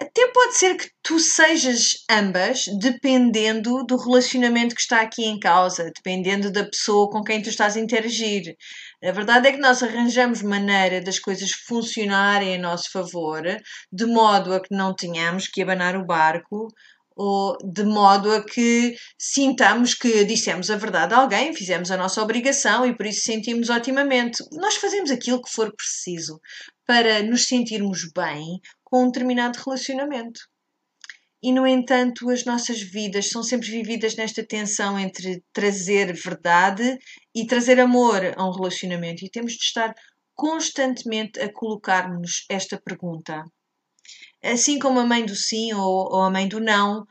[0.00, 5.92] Até pode ser que tu sejas ambas, dependendo do relacionamento que está aqui em causa,
[5.94, 8.56] dependendo da pessoa com quem tu estás a interagir.
[9.04, 13.42] A verdade é que nós arranjamos maneira das coisas funcionarem a nosso favor,
[13.92, 16.68] de modo a que não tenhamos que abanar o barco
[17.22, 22.22] ou de modo a que sintamos que dissemos a verdade a alguém, fizemos a nossa
[22.22, 24.42] obrigação e por isso sentimos otimamente.
[24.52, 26.40] Nós fazemos aquilo que for preciso
[26.86, 30.40] para nos sentirmos bem com um determinado relacionamento.
[31.42, 36.98] E, no entanto, as nossas vidas são sempre vividas nesta tensão entre trazer verdade
[37.34, 39.26] e trazer amor a um relacionamento.
[39.26, 39.94] E temos de estar
[40.34, 43.44] constantemente a colocar-nos esta pergunta
[44.42, 47.06] assim como a mãe do sim ou, ou a mãe do não,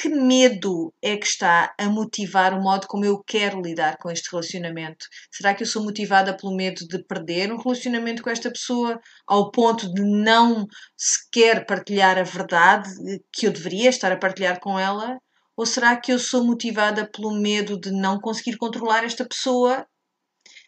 [0.00, 4.30] que medo é que está a motivar o modo como eu quero lidar com este
[4.30, 5.06] relacionamento?
[5.28, 9.50] Será que eu sou motivada pelo medo de perder um relacionamento com esta pessoa ao
[9.50, 12.88] ponto de não sequer partilhar a verdade
[13.32, 15.18] que eu deveria estar a partilhar com ela?
[15.56, 19.84] Ou será que eu sou motivada pelo medo de não conseguir controlar esta pessoa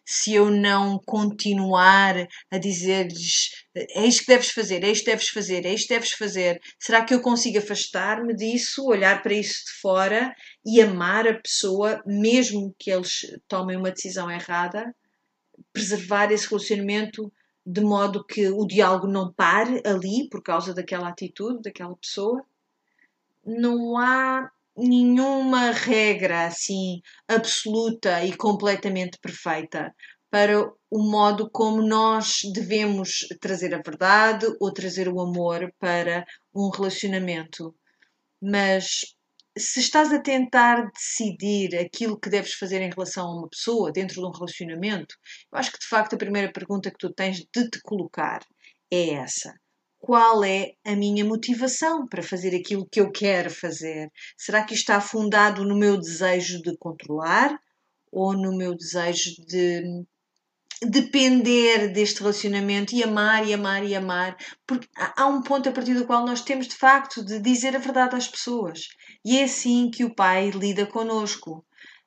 [0.05, 5.29] se eu não continuar a dizer-lhes é isto que deves fazer, é isto que deves
[5.29, 9.65] fazer, é isto que deves fazer, será que eu consigo afastar-me disso, olhar para isso
[9.65, 14.93] de fora e amar a pessoa, mesmo que eles tomem uma decisão errada,
[15.71, 17.31] preservar esse relacionamento
[17.65, 22.43] de modo que o diálogo não pare ali por causa daquela atitude, daquela pessoa?
[23.45, 29.93] Não há nenhuma regra assim absoluta e completamente perfeita
[30.31, 36.69] para o modo como nós devemos trazer a verdade ou trazer o amor para um
[36.69, 37.75] relacionamento.
[38.41, 39.15] Mas
[39.57, 44.21] se estás a tentar decidir aquilo que deves fazer em relação a uma pessoa dentro
[44.21, 45.13] de um relacionamento,
[45.51, 48.39] eu acho que de facto a primeira pergunta que tu tens de te colocar
[48.89, 49.53] é essa
[50.01, 54.11] qual é a minha motivação para fazer aquilo que eu quero fazer?
[54.35, 57.55] Será que está fundado no meu desejo de controlar
[58.11, 60.03] ou no meu desejo de
[60.81, 64.35] depender deste relacionamento e amar e amar e amar?
[64.65, 67.79] Porque há um ponto a partir do qual nós temos de facto de dizer a
[67.79, 68.87] verdade às pessoas.
[69.23, 71.65] E é assim que o Pai lida conosco.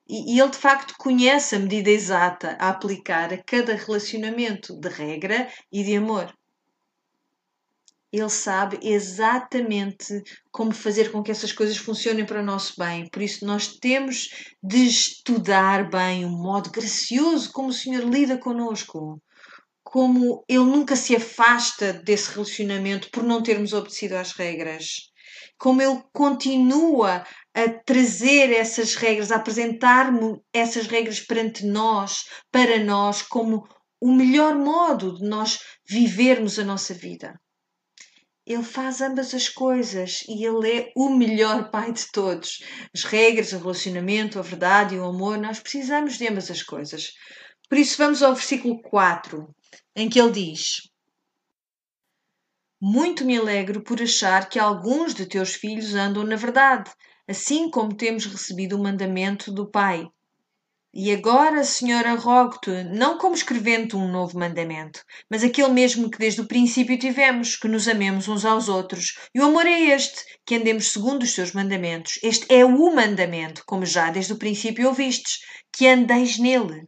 [0.08, 5.48] E, ele de facto conhece a medida exata a aplicar a cada relacionamento de regra
[5.72, 6.34] e de amor.
[8.16, 10.22] Ele sabe exatamente
[10.52, 13.08] como fazer com que essas coisas funcionem para o nosso bem.
[13.10, 14.28] Por isso, nós temos
[14.62, 19.20] de estudar bem o modo gracioso como o Senhor lida conosco.
[19.82, 25.10] Como Ele nunca se afasta desse relacionamento por não termos obedecido às regras.
[25.58, 33.22] Como Ele continua a trazer essas regras, a apresentar-me essas regras perante nós, para nós,
[33.22, 33.66] como
[34.00, 37.34] o melhor modo de nós vivermos a nossa vida.
[38.46, 42.62] Ele faz ambas as coisas e ele é o melhor pai de todos.
[42.94, 47.12] As regras, o relacionamento, a verdade e o amor, nós precisamos de ambas as coisas.
[47.70, 49.48] Por isso, vamos ao versículo 4,
[49.96, 50.82] em que ele diz:
[52.78, 56.90] Muito me alegro por achar que alguns de teus filhos andam na verdade,
[57.26, 60.06] assim como temos recebido o mandamento do Pai.
[60.96, 66.40] E agora, Senhora, rogo-te, não como escrevendo um novo mandamento, mas aquele mesmo que desde
[66.40, 69.18] o princípio tivemos, que nos amemos uns aos outros.
[69.34, 72.20] E o amor é este, que andemos segundo os seus mandamentos.
[72.22, 75.40] Este é o mandamento, como já desde o princípio ouvistes,
[75.72, 76.86] que andeis nele.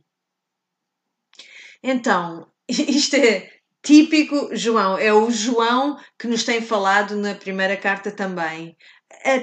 [1.83, 3.51] Então, isto é
[3.83, 8.77] típico João, é o João que nos tem falado na primeira carta também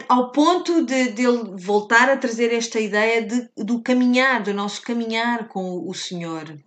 [0.08, 4.82] ao ponto de, de ele voltar a trazer esta ideia de, do caminhar, do nosso
[4.82, 6.58] caminhar com o Senhor.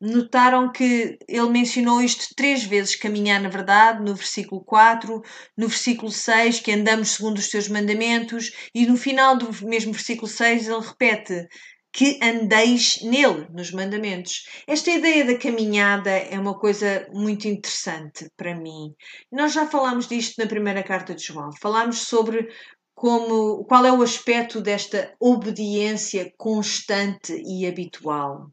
[0.00, 5.20] Notaram que ele mencionou isto três vezes: caminhar na verdade, no versículo 4,
[5.56, 10.26] no versículo 6, que andamos segundo os teus mandamentos, e no final do mesmo versículo
[10.26, 11.46] 6 ele repete:
[11.92, 14.46] que andeis nele, nos mandamentos.
[14.66, 18.94] Esta ideia da caminhada é uma coisa muito interessante para mim.
[19.30, 21.50] Nós já falámos disto na primeira carta de João.
[21.60, 22.48] Falámos sobre
[22.94, 28.50] como qual é o aspecto desta obediência constante e habitual.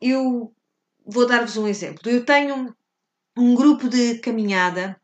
[0.00, 0.52] Eu
[1.06, 2.10] vou dar-vos um exemplo.
[2.10, 2.74] Eu tenho
[3.36, 5.00] um grupo de caminhada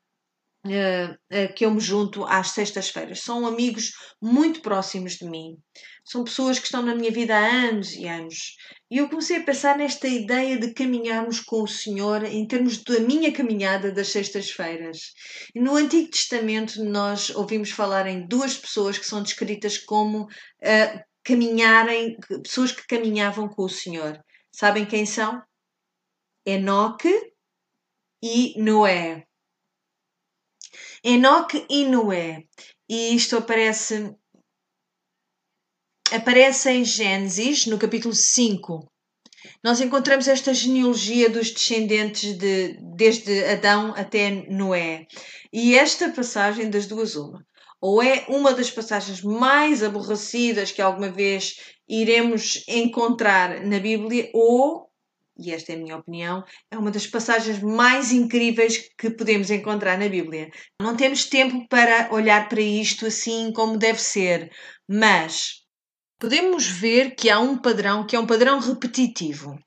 [1.55, 3.21] que eu me junto às sextas-feiras.
[3.21, 5.59] São amigos muito próximos de mim.
[6.05, 8.57] São pessoas que estão na minha vida há anos e anos.
[8.91, 13.01] E eu comecei a pensar nesta ideia de caminharmos com o Senhor em termos da
[13.01, 15.13] minha caminhada das sextas-feiras.
[15.55, 22.19] No Antigo Testamento, nós ouvimos falar em duas pessoas que são descritas como uh, caminharem,
[22.43, 24.23] pessoas que caminhavam com o Senhor.
[24.53, 25.43] Sabem quem são?
[26.47, 27.33] Enoque
[28.23, 29.27] e Noé.
[31.05, 32.45] Enoque e Noé.
[32.89, 34.15] E isto aparece
[36.11, 38.91] aparece em Gênesis, no capítulo 5.
[39.63, 45.07] Nós encontramos esta genealogia dos descendentes de, desde Adão até Noé.
[45.53, 47.45] E esta passagem das duas uma.
[47.83, 54.89] Ou é uma das passagens mais aborrecidas que alguma vez iremos encontrar na Bíblia, ou
[55.37, 59.99] e esta é a minha opinião, é uma das passagens mais incríveis que podemos encontrar
[59.99, 60.51] na Bíblia.
[60.81, 64.51] Não temos tempo para olhar para isto assim como deve ser,
[64.89, 65.63] mas
[66.19, 69.59] podemos ver que há um padrão que é um padrão repetitivo.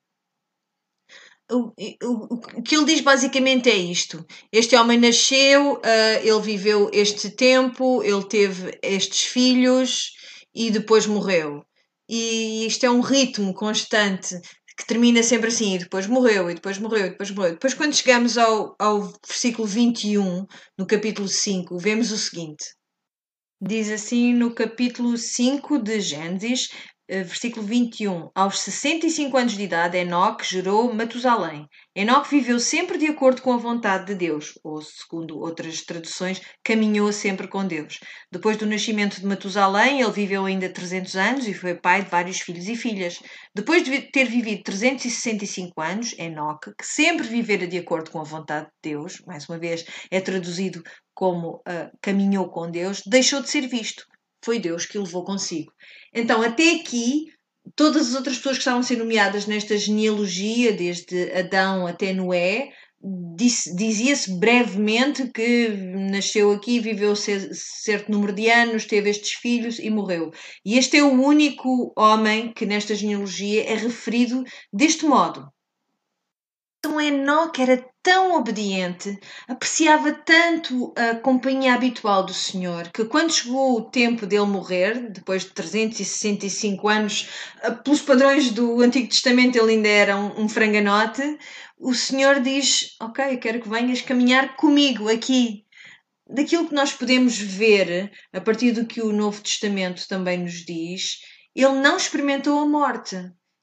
[1.49, 1.71] O,
[2.03, 7.29] o, o que ele diz basicamente é isto: este homem nasceu, uh, ele viveu este
[7.29, 10.11] tempo, ele teve estes filhos
[10.53, 11.63] e depois morreu.
[12.09, 14.39] E isto é um ritmo constante
[14.77, 17.53] que termina sempre assim, e depois morreu, e depois morreu, e depois morreu.
[17.53, 20.45] Depois, quando chegamos ao, ao versículo 21,
[20.77, 22.63] no capítulo 5, vemos o seguinte.
[23.59, 26.69] Diz assim no capítulo 5 de Gênesis:
[27.07, 28.29] versículo 21.
[28.35, 31.67] Aos 65 anos de idade, Enoque gerou Matusalém.
[31.95, 37.11] Enoque viveu sempre de acordo com a vontade de Deus, ou, segundo outras traduções, caminhou
[37.13, 37.99] sempre com Deus.
[38.31, 42.39] Depois do nascimento de Matusalém, ele viveu ainda 300 anos e foi pai de vários
[42.39, 43.19] filhos e filhas.
[43.55, 48.65] Depois de ter vivido 365 anos, Enoque, que sempre vivera de acordo com a vontade
[48.65, 50.83] de Deus, mais uma vez é traduzido
[51.13, 54.05] como uh, caminhou com Deus, deixou de ser visto
[54.43, 55.71] foi Deus que o levou consigo.
[56.13, 57.25] Então, até aqui,
[57.75, 62.69] todas as outras pessoas que estavam a ser nomeadas nesta genealogia, desde Adão até Noé,
[63.75, 65.69] dizia-se brevemente que
[66.09, 70.31] nasceu aqui, viveu certo número de anos, teve estes filhos e morreu.
[70.65, 75.47] E este é o único homem que nesta genealogia é referido deste modo.
[76.87, 83.75] Então Enoque era tão obediente, apreciava tanto a companhia habitual do Senhor, que quando chegou
[83.75, 87.29] o tempo dele morrer, depois de 365 anos,
[87.61, 91.37] eh, pelos padrões do Antigo Testamento ele ainda era um, um franganote,
[91.77, 95.65] o Senhor diz, ok, eu quero que venhas caminhar comigo aqui.
[96.25, 101.17] Daquilo que nós podemos ver, a partir do que o Novo Testamento também nos diz,
[101.53, 103.17] ele não experimentou a morte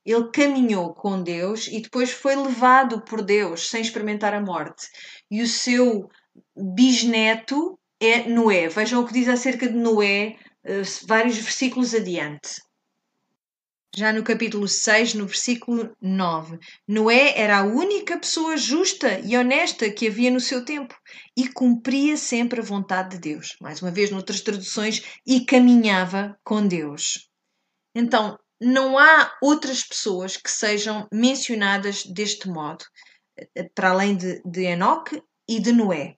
[0.04, 4.88] ele caminhou com Deus e depois foi levado por Deus sem experimentar a morte.
[5.30, 6.08] E o seu
[6.56, 8.68] bisneto é Noé.
[8.68, 12.60] Vejam o que diz acerca de Noé, eh, vários versículos adiante.
[13.96, 19.88] Já no capítulo 6, no versículo 9, Noé era a única pessoa justa e honesta
[19.88, 20.92] que havia no seu tempo
[21.36, 23.54] e cumpria sempre a vontade de Deus.
[23.60, 27.30] Mais uma vez, noutras traduções, e caminhava com Deus.
[27.94, 32.84] Então, não há outras pessoas que sejam mencionadas deste modo,
[33.36, 36.16] eh, para além de, de Enoque e de Noé.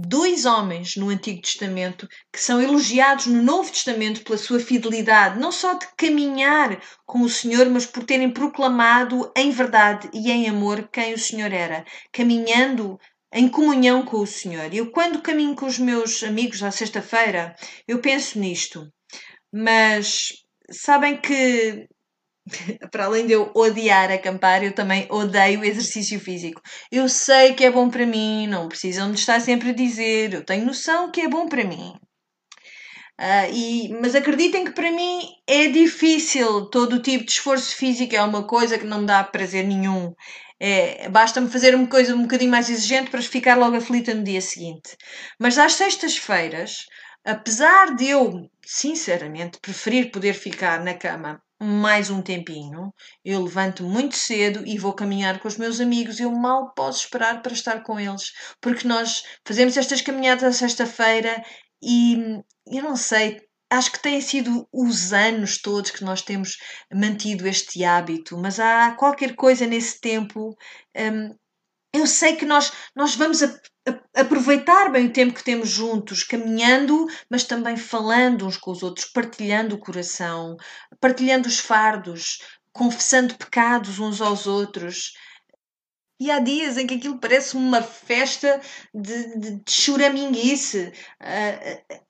[0.00, 5.50] Dois homens no Antigo Testamento que são elogiados no Novo Testamento pela sua fidelidade, não
[5.50, 10.88] só de caminhar com o Senhor, mas por terem proclamado em verdade e em amor
[10.88, 12.98] quem o Senhor era, caminhando
[13.32, 14.72] em comunhão com o Senhor.
[14.72, 17.54] Eu, quando caminho com os meus amigos à sexta-feira,
[17.86, 18.88] eu penso nisto.
[19.52, 20.32] Mas
[20.70, 21.88] sabem que
[22.90, 26.60] para além de eu odiar acampar, eu também odeio exercício físico.
[26.90, 30.44] Eu sei que é bom para mim, não precisam de estar sempre a dizer, eu
[30.44, 31.94] tenho noção que é bom para mim.
[33.20, 38.14] Uh, e, mas acreditem que para mim é difícil, todo o tipo de esforço físico
[38.14, 40.14] é uma coisa que não me dá prazer nenhum.
[40.60, 44.40] É, Basta-me fazer uma coisa um bocadinho mais exigente para ficar logo aflita no dia
[44.40, 44.96] seguinte.
[45.38, 46.86] Mas às sextas-feiras,
[47.28, 52.90] apesar de eu, sinceramente, preferir poder ficar na cama mais um tempinho,
[53.22, 56.18] eu levanto muito cedo e vou caminhar com os meus amigos.
[56.18, 61.44] Eu mal posso esperar para estar com eles, porque nós fazemos estas caminhadas sexta-feira
[61.82, 62.16] e
[62.66, 63.38] eu não sei,
[63.70, 66.56] acho que têm sido os anos todos que nós temos
[66.90, 70.56] mantido este hábito, mas há qualquer coisa nesse tempo.
[70.96, 71.34] Um,
[71.92, 76.22] eu sei que nós, nós vamos a, a, aproveitar bem o tempo que temos juntos,
[76.22, 80.56] caminhando, mas também falando uns com os outros, partilhando o coração,
[81.00, 82.38] partilhando os fardos,
[82.72, 85.12] confessando pecados uns aos outros.
[86.20, 88.60] E há dias em que aquilo parece uma festa
[88.92, 90.92] de, de, de.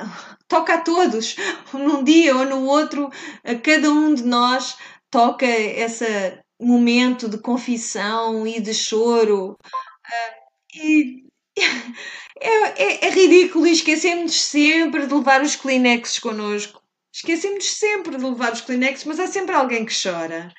[0.01, 1.37] Uh, toca a todos.
[1.75, 3.11] Num dia ou no outro,
[3.45, 4.79] a cada um de nós
[5.11, 9.53] toca esse momento de confissão e de choro.
[9.53, 11.25] Uh, e
[12.41, 16.83] é, é, é, ridículo e esquecemos sempre de levar os Kleenex connosco.
[17.13, 20.53] Esquecemos sempre de levar os Kleenex, mas há sempre alguém que chora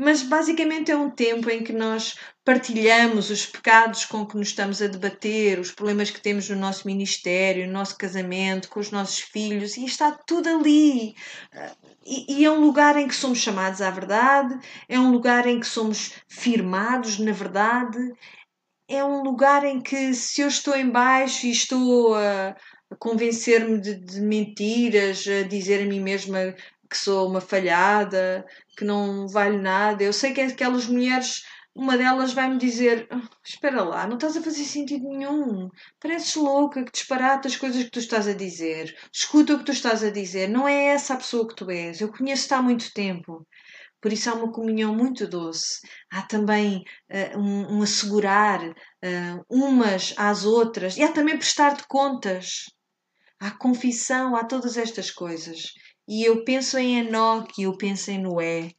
[0.00, 4.80] mas basicamente é um tempo em que nós partilhamos os pecados com que nos estamos
[4.80, 9.18] a debater, os problemas que temos no nosso ministério, no nosso casamento, com os nossos
[9.20, 11.14] filhos, e está tudo ali.
[12.04, 15.60] E, e, é um lugar em que somos chamados à verdade, é um lugar em
[15.60, 17.98] que somos firmados na verdade,
[18.88, 22.56] é um lugar em que se eu estou em baixo e estou a,
[22.90, 26.54] a convencer-me de, de mentiras, a dizer a mim mesma
[26.90, 28.44] que sou uma falhada,
[28.76, 30.02] que não vale nada.
[30.02, 34.42] Eu sei que aquelas mulheres, uma delas vai-me dizer: oh, Espera lá, não estás a
[34.42, 35.68] fazer sentido nenhum.
[36.00, 38.94] Pareces louca, que disparate as coisas que tu estás a dizer.
[39.12, 40.48] Escuta o que tu estás a dizer.
[40.48, 42.00] Não é essa a pessoa que tu és.
[42.00, 43.46] Eu conheço-te há muito tempo.
[44.00, 45.80] Por isso há uma comunhão muito doce.
[46.10, 46.82] Há também
[47.12, 52.64] uh, um, um, assegurar uh, umas às outras e há também prestar-te contas.
[53.38, 55.72] Há confissão, há todas estas coisas.
[56.12, 58.72] E eu penso em Enoque, eu penso em Noé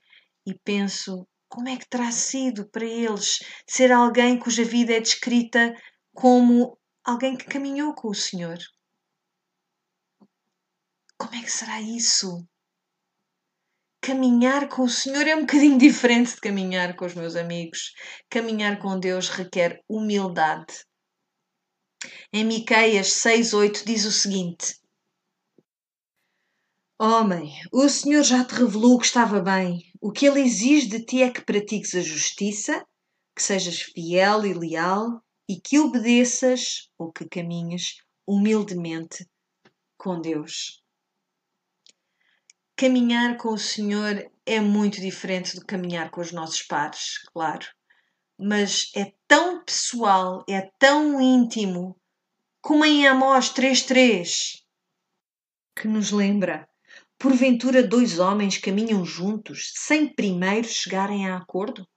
[0.46, 5.74] e penso como é que terá sido para eles ser alguém cuja vida é descrita
[6.14, 8.58] como alguém que caminhou com o Senhor.
[11.18, 12.46] Como é que será isso?
[14.02, 17.94] Caminhar com o Senhor é um bocadinho diferente de caminhar com os meus amigos.
[18.30, 20.84] Caminhar com Deus requer humildade.
[22.34, 24.81] Em Miqueias 6:8 diz o seguinte:
[27.04, 29.92] Homem, o Senhor já te revelou que estava bem.
[30.00, 32.86] O que ele exige de ti é que pratiques a justiça,
[33.36, 37.96] que sejas fiel e leal e que obedeças ou que caminhes
[38.28, 39.28] humildemente
[39.98, 40.84] com Deus.
[42.76, 47.66] Caminhar com o Senhor é muito diferente do caminhar com os nossos pares, claro,
[48.40, 52.00] mas é tão pessoal, é tão íntimo,
[52.62, 54.62] como em Amós 3.3,
[55.76, 56.70] que nos lembra
[57.22, 61.88] Porventura dois homens caminham juntos sem primeiro chegarem a acordo?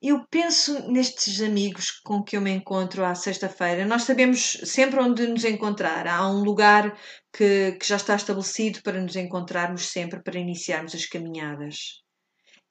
[0.00, 3.84] Eu penso nestes amigos com que eu me encontro à sexta-feira.
[3.84, 6.06] Nós sabemos sempre onde nos encontrar.
[6.06, 6.98] Há um lugar
[7.30, 12.01] que, que já está estabelecido para nos encontrarmos sempre para iniciarmos as caminhadas.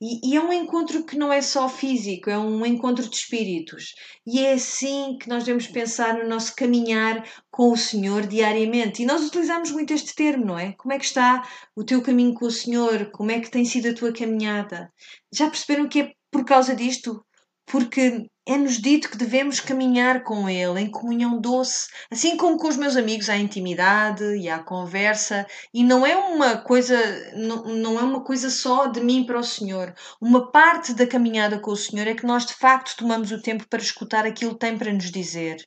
[0.02, 3.94] E, e, é um encontro que não é só físico, é um encontro de espíritos.
[4.26, 9.04] E é assim que nós devemos pensar no nosso caminhar com o Senhor diariamente.
[9.04, 10.74] E nós utilizamos muito este termo, não é?
[10.74, 13.12] Como é que está o teu caminho com o Senhor?
[13.12, 14.92] Como é que tem sido a tua caminhada?
[15.32, 17.24] Já perceberam que é por causa disto?
[17.72, 22.76] Porque é-nos dito que devemos caminhar com Ele em comunhão doce, assim como com os
[22.76, 26.98] meus amigos há intimidade e há conversa, e não é uma coisa,
[27.34, 29.94] não, não é uma coisa só de mim para o Senhor.
[30.20, 33.66] Uma parte da caminhada com o Senhor é que nós de facto tomamos o tempo
[33.70, 35.58] para escutar aquilo que tem para nos dizer.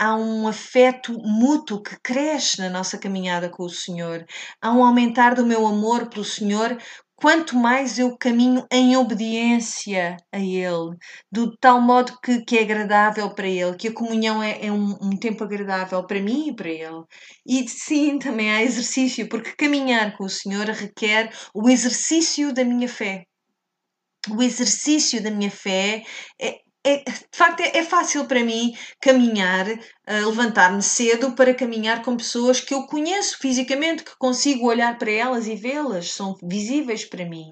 [0.00, 4.24] Há um afeto mútuo que cresce na nossa caminhada com o Senhor.
[4.60, 6.76] Há um aumentar do meu amor pelo Senhor
[7.20, 10.96] quanto mais eu caminho em obediência a Ele,
[11.30, 14.96] do tal modo que, que é agradável para Ele, que a comunhão é, é um,
[15.02, 17.04] um, tempo agradável para mim e para Ele.
[17.46, 22.88] E sim, também há exercício, porque caminhar com o Senhor requer o exercício da minha
[22.88, 23.24] fé.
[24.30, 26.02] O exercício da minha fé
[26.40, 32.02] é, é, de facto, é, é, fácil para mim caminhar, uh, levantar-me cedo para caminhar
[32.02, 37.04] com pessoas que eu conheço fisicamente, que consigo olhar para elas e vê-las, são visíveis
[37.04, 37.50] para mim.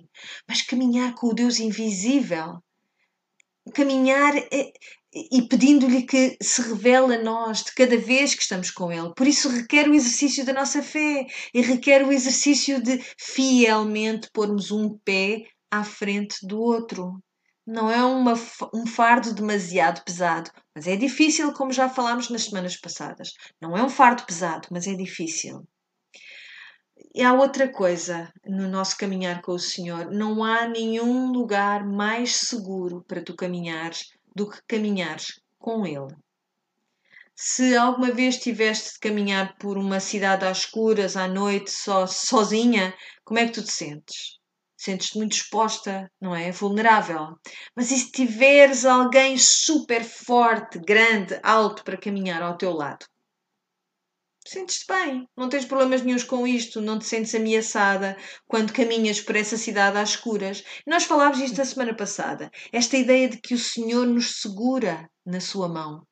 [0.49, 2.63] Mas caminhar com o Deus invisível,
[3.75, 4.73] caminhar é,
[5.13, 9.13] e pedindo-lhe que se revele a nós de cada vez que estamos com Ele.
[9.15, 14.71] Por isso requer o exercício da nossa fé e requer o exercício de fielmente pormos
[14.71, 17.23] um pé à frente do outro
[17.69, 18.33] não é uma,
[18.73, 23.35] um fardo demasiado pesado, mas é difícil, como já falámos nas semanas passadas.
[23.61, 25.69] Não é um fardo pesado, mas é difícil.
[27.15, 32.37] E há outra coisa no nosso caminhar com o Senhor: não há nenhum lugar mais
[32.37, 36.17] seguro para tu caminhares do que caminhares com Ele.
[37.37, 42.95] Se alguma vez tiveste de caminhar por uma cidade às escuras, à noite, só, sozinha,
[43.25, 44.38] como é que tu te sentes?
[44.79, 46.53] Sentes-te muito exposta, não é?
[46.53, 47.37] Vulnerável.
[47.75, 53.05] Mas e se tiveres alguém super forte, grande, alto para caminhar ao teu lado?
[54.47, 58.17] Sentes-te bem, não tens problemas nenhums com isto, não te sentes ameaçada
[58.47, 60.65] quando caminhas por essa cidade às escuras.
[60.87, 65.41] Nós falávamos isto na semana passada, esta ideia de que o Senhor nos segura na
[65.41, 66.07] sua mão.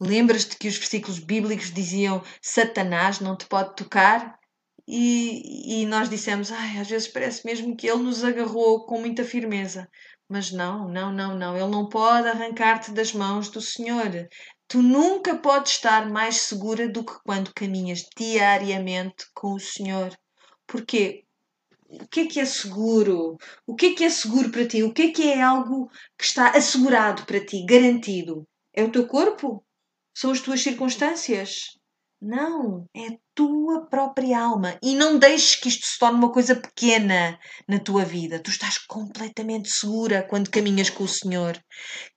[0.00, 4.38] Lembras-te que os versículos bíblicos diziam Satanás não te pode tocar?
[4.86, 9.24] E, e nós dissemos, ai, às vezes parece mesmo que ele nos agarrou com muita
[9.24, 9.88] firmeza.
[10.28, 11.56] Mas não, não, não, não.
[11.56, 14.28] Ele não pode arrancar-te das mãos do Senhor.
[14.68, 20.16] Tu nunca podes estar mais segura do que quando caminhas diariamente com o Senhor.
[20.66, 21.24] Porquê?
[21.88, 23.36] O que é que é seguro?
[23.66, 24.82] O que é que é seguro para ti?
[24.82, 28.46] O que é que é algo que está assegurado para ti, garantido?
[28.72, 29.64] É o teu corpo?
[30.14, 31.78] São as tuas circunstâncias?
[32.20, 34.78] Não, é tua própria alma.
[34.82, 38.38] E não deixes que isto se torne uma coisa pequena na tua vida.
[38.38, 41.58] Tu estás completamente segura quando caminhas com o Senhor.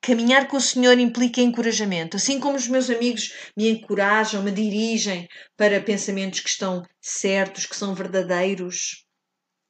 [0.02, 2.18] Caminhar com o Senhor implica encorajamento.
[2.18, 7.76] Assim como os meus amigos me encorajam, me dirigem para pensamentos que estão certos, que
[7.76, 9.06] são verdadeiros.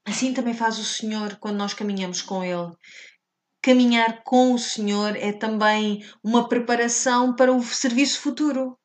[0.06, 2.72] Assim também faz o Senhor quando nós caminhamos com Ele
[3.68, 8.78] caminhar com o Senhor é também uma preparação para o serviço futuro.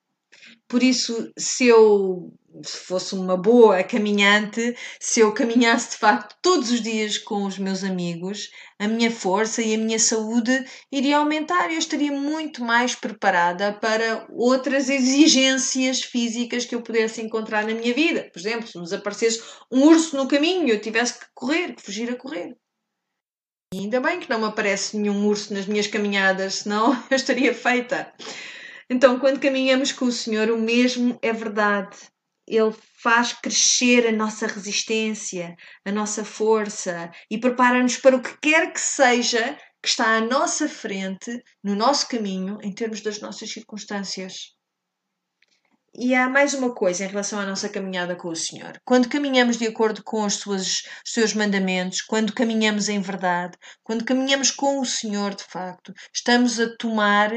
[0.66, 2.32] Por isso, se eu
[2.64, 7.82] fosse uma boa caminhante, se eu caminhasse de facto todos os dias com os meus
[7.82, 12.94] amigos, a minha força e a minha saúde iria aumentar e eu estaria muito mais
[12.94, 18.28] preparada para outras exigências físicas que eu pudesse encontrar na minha vida.
[18.32, 22.10] Por exemplo, se nos aparecesse um urso no caminho eu tivesse que correr, que fugir
[22.10, 22.56] a correr.
[23.74, 27.54] E ainda bem que não me aparece nenhum urso nas minhas caminhadas, senão eu estaria
[27.54, 28.12] feita.
[28.90, 32.11] Então, quando caminhamos com o Senhor, o mesmo é verdade.
[32.46, 38.72] Ele faz crescer a nossa resistência, a nossa força e prepara-nos para o que quer
[38.72, 44.54] que seja que está à nossa frente, no nosso caminho, em termos das nossas circunstâncias.
[45.94, 48.80] E há mais uma coisa em relação à nossa caminhada com o Senhor.
[48.82, 54.04] Quando caminhamos de acordo com os, suas, os seus mandamentos, quando caminhamos em verdade, quando
[54.04, 57.30] caminhamos com o Senhor de facto, estamos a tomar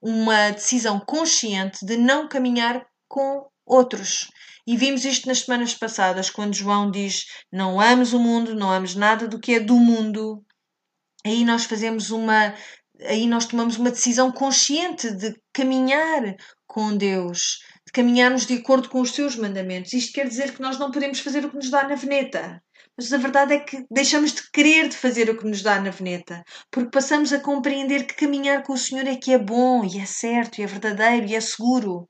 [0.00, 4.30] uma decisão consciente de não caminhar com outros.
[4.66, 8.94] E vimos isto nas semanas passadas, quando João diz: Não ames o mundo, não ames
[8.94, 10.44] nada do que é do mundo.
[11.24, 12.54] Aí nós fazemos uma.
[13.02, 16.34] Aí nós tomamos uma decisão consciente de caminhar
[16.66, 19.92] com Deus, de caminharmos de acordo com os seus mandamentos.
[19.92, 22.62] Isto quer dizer que nós não podemos fazer o que nos dá na veneta.
[22.96, 25.90] Mas a verdade é que deixamos de querer de fazer o que nos dá na
[25.90, 29.98] veneta, porque passamos a compreender que caminhar com o Senhor é que é bom, e
[30.00, 32.08] é certo, e é verdadeiro, e é seguro.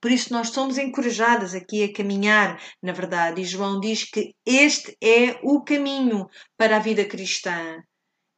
[0.00, 4.96] Por isso nós somos encorajadas aqui a caminhar, na verdade, e João diz que este
[5.02, 6.26] é o caminho
[6.56, 7.82] para a vida cristã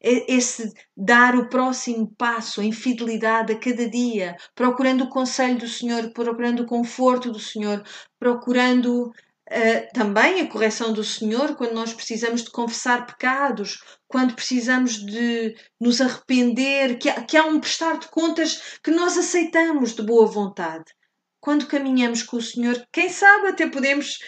[0.00, 6.12] esse dar o próximo passo em fidelidade a cada dia, procurando o conselho do Senhor,
[6.12, 7.82] procurando o conforto do Senhor,
[8.18, 15.04] procurando uh, também a correção do Senhor quando nós precisamos de confessar pecados, quando precisamos
[15.04, 20.02] de nos arrepender, que há, que há um prestar de contas que nós aceitamos de
[20.02, 20.97] boa vontade.
[21.40, 24.18] Quando caminhamos com o Senhor, quem sabe até podemos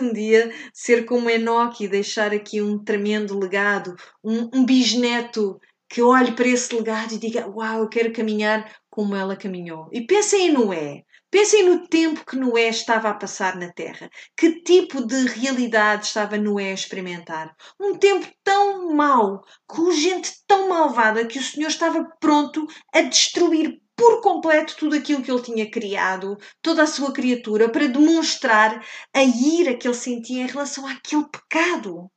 [0.00, 5.58] um dia ser como Enoque e deixar aqui um tremendo legado, um, um bisneto
[5.88, 9.88] que olhe para esse legado e diga: Uau, eu quero caminhar como ela caminhou.
[9.92, 11.02] E pensem em Noé.
[11.30, 14.10] Pensem no tempo que Noé estava a passar na Terra.
[14.36, 17.54] Que tipo de realidade estava Noé a experimentar?
[17.80, 23.80] Um tempo tão mau, com gente tão malvada que o Senhor estava pronto a destruir
[24.00, 28.82] por completo tudo aquilo que ele tinha criado, toda a sua criatura, para demonstrar
[29.14, 32.10] a ira que ele sentia em relação àquele pecado.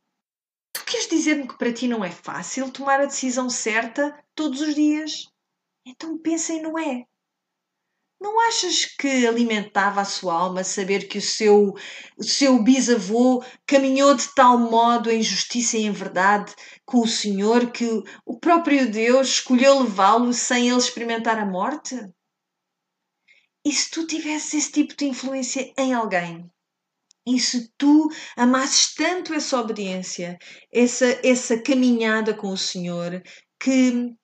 [0.73, 4.73] Tu queres dizer-me que para ti não é fácil tomar a decisão certa todos os
[4.73, 5.27] dias?
[5.85, 7.05] Então pensa em Noé.
[8.23, 11.73] Não achas que alimentava a sua alma saber que o seu,
[12.17, 16.55] o seu bisavô caminhou de tal modo em justiça e em verdade
[16.85, 17.85] com o Senhor que
[18.25, 21.97] o próprio Deus escolheu levá-lo sem ele experimentar a morte?
[23.65, 26.49] E se tu tivesses esse tipo de influência em alguém?
[27.27, 30.37] E se tu amasses tanto essa obediência,
[30.71, 33.21] essa, essa caminhada com o Senhor,
[33.59, 34.15] que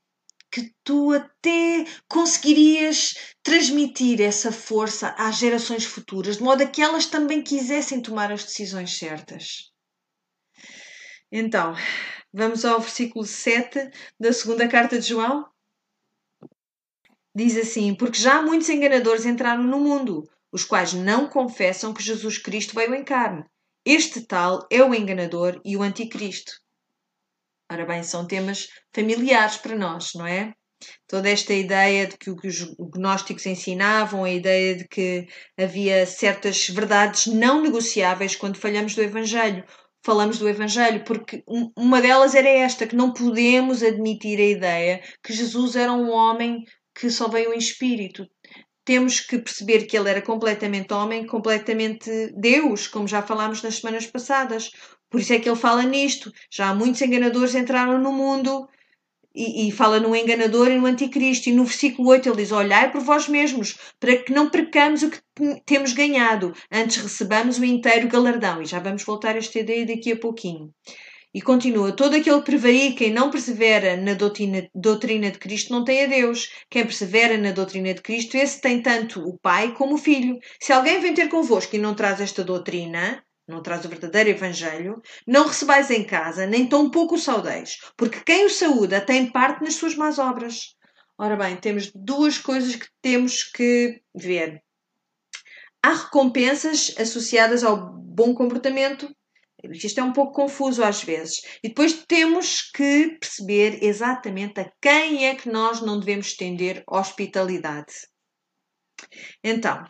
[0.52, 7.06] que tu até conseguirias transmitir essa força às gerações futuras, de modo a que elas
[7.06, 9.72] também quisessem tomar as decisões certas.
[11.32, 11.76] Então,
[12.34, 15.46] vamos ao versículo 7 da segunda carta de João.
[17.36, 22.40] Diz assim: Porque já muitos enganadores entraram no mundo, os quais não confessam que Jesus
[22.40, 23.46] Cristo veio em carne.
[23.86, 26.52] Este tal é o enganador e o anticristo.
[27.72, 30.54] Ora bem, são temas familiares para nós, não é?
[31.08, 37.28] Toda esta ideia de que os gnósticos ensinavam, a ideia de que havia certas verdades
[37.28, 39.64] não negociáveis quando falhamos do Evangelho.
[40.04, 41.44] Falamos do Evangelho, porque
[41.78, 46.64] uma delas era esta: que não podemos admitir a ideia que Jesus era um homem
[46.96, 48.26] que só veio em espírito.
[48.86, 54.08] Temos que perceber que ele era completamente homem, completamente Deus, como já falámos nas semanas
[54.08, 54.72] passadas.
[55.10, 56.32] Por isso é que ele fala nisto.
[56.52, 58.70] Já muitos enganadores entraram no mundo
[59.34, 61.50] e, e, fala no enganador e no anticristo.
[61.50, 65.10] E no versículo 8 ele diz: Olhai por vós mesmos, para que não percamos o
[65.10, 65.20] que
[65.66, 68.62] temos ganhado, antes recebamos o inteiro galardão.
[68.62, 70.72] E já vamos voltar a esta ideia daqui a pouquinho.
[71.34, 75.84] E continua: Todo aquele que prevarica e não persevera na doutrina, doutrina de Cristo não
[75.84, 76.50] tem a Deus.
[76.70, 80.40] Quem persevera na doutrina de Cristo, esse tem tanto o Pai como o Filho.
[80.60, 85.02] Se alguém vem ter convosco e não traz esta doutrina, não traz o verdadeiro Evangelho,
[85.26, 89.64] não recebais em casa, nem tão pouco o saudeis, porque quem o saúda tem parte
[89.64, 90.76] nas suas más obras.
[91.18, 94.62] Ora bem, temos duas coisas que temos que ver.
[95.84, 99.10] Há recompensas associadas ao bom comportamento.
[99.64, 101.42] Isto é um pouco confuso às vezes.
[101.64, 107.94] E depois temos que perceber exatamente a quem é que nós não devemos estender hospitalidade.
[109.44, 109.86] Então,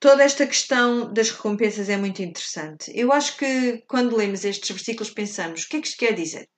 [0.00, 2.90] toda esta questão das recompensas é muito interessante.
[2.94, 6.48] Eu acho que quando lemos estes versículos pensamos: o que é que isto quer dizer?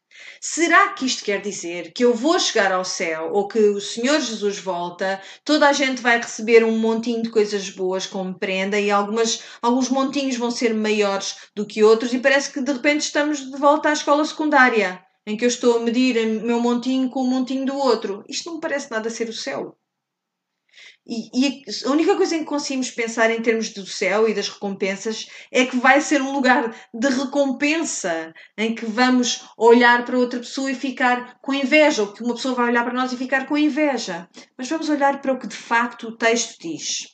[0.40, 4.20] Será que isto quer dizer que eu vou chegar ao céu ou que o Senhor
[4.20, 8.90] Jesus volta, toda a gente vai receber um montinho de coisas boas como prenda e
[8.90, 13.50] algumas, alguns montinhos vão ser maiores do que outros e parece que de repente estamos
[13.50, 17.20] de volta à escola secundária, em que eu estou a medir o meu montinho com
[17.22, 18.22] o montinho do outro.
[18.28, 19.79] Isto não parece nada ser o céu.
[21.06, 24.48] E, e, a única coisa em que conseguimos pensar em termos do céu e das
[24.48, 30.38] recompensas é que vai ser um lugar de recompensa em que vamos olhar para outra
[30.38, 33.46] pessoa e ficar com inveja, ou que uma pessoa vai olhar para nós e ficar
[33.46, 34.28] com inveja.
[34.56, 37.08] Mas vamos olhar para o que de facto o texto diz.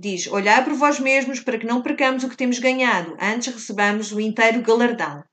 [0.00, 4.12] Diz: Olhai por vós mesmos para que não percamos o que temos ganhado, antes recebamos
[4.12, 5.24] o inteiro galardão.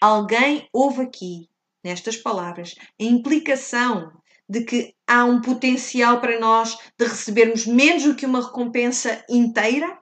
[0.00, 1.48] Alguém ouve aqui,
[1.82, 4.12] nestas palavras, a implicação
[4.48, 9.98] de que há um potencial para nós de recebermos menos do que uma recompensa inteira?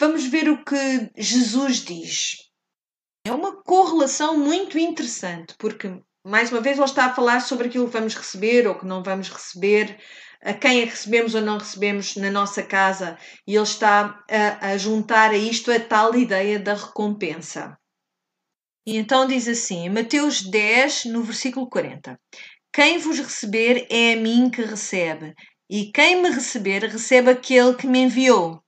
[0.00, 2.36] Vamos ver o que Jesus diz.
[3.26, 7.86] É uma correlação muito interessante, porque, mais uma vez, ele está a falar sobre aquilo
[7.86, 10.00] que vamos receber ou que não vamos receber,
[10.42, 14.70] a quem é que recebemos ou não recebemos na nossa casa, e ele está a,
[14.70, 17.78] a juntar a isto a tal ideia da recompensa.
[18.86, 22.18] E então diz assim, Mateus 10, no versículo 40:
[22.72, 25.34] quem vos receber é a mim que recebe,
[25.68, 28.62] e quem me receber, recebe aquele que me enviou.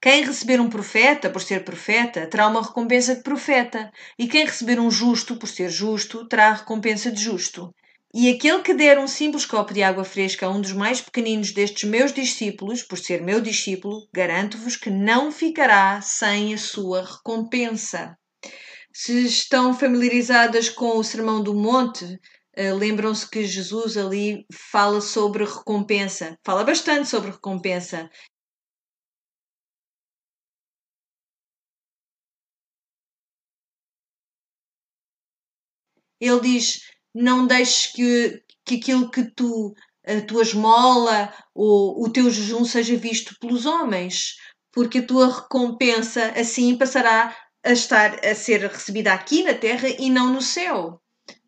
[0.00, 4.78] Quem receber um profeta por ser profeta terá uma recompensa de profeta, e quem receber
[4.78, 7.74] um justo por ser justo terá a recompensa de justo.
[8.14, 11.52] E aquele que der um simples copo de água fresca a um dos mais pequeninos
[11.52, 18.16] destes meus discípulos, por ser meu discípulo, garanto-vos que não ficará sem a sua recompensa.
[18.92, 22.20] Se estão familiarizadas com o Sermão do Monte,
[22.56, 28.08] Lembram-se que Jesus ali fala sobre recompensa, fala bastante sobre recompensa.
[36.20, 36.80] Ele diz:
[37.14, 39.74] Não deixes que, que aquilo que tu,
[40.06, 44.36] a tua esmola ou o teu jejum seja visto pelos homens,
[44.72, 50.10] porque a tua recompensa assim passará a estar a ser recebida aqui na terra e
[50.10, 51.00] não no céu.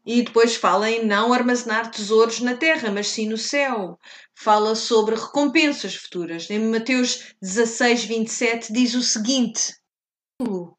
[0.06, 3.98] E depois fala em não armazenar tesouros na terra, mas sim no céu.
[4.36, 6.48] Fala sobre recompensas futuras.
[6.48, 9.74] Em Mateus 16, 27 diz o seguinte: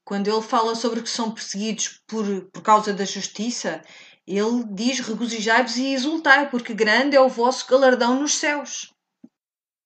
[0.05, 3.81] quando ele fala sobre que são perseguidos por, por causa da justiça,
[4.25, 8.93] ele diz: regozijai-vos e exultai, porque grande é o vosso galardão nos céus.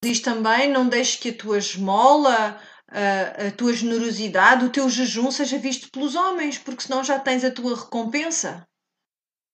[0.04, 5.58] Diz também: não deixes que a tua esmola, a, tua generosidade, o teu jejum seja
[5.58, 8.68] visto pelos homens, porque senão já tens a tua recompensa.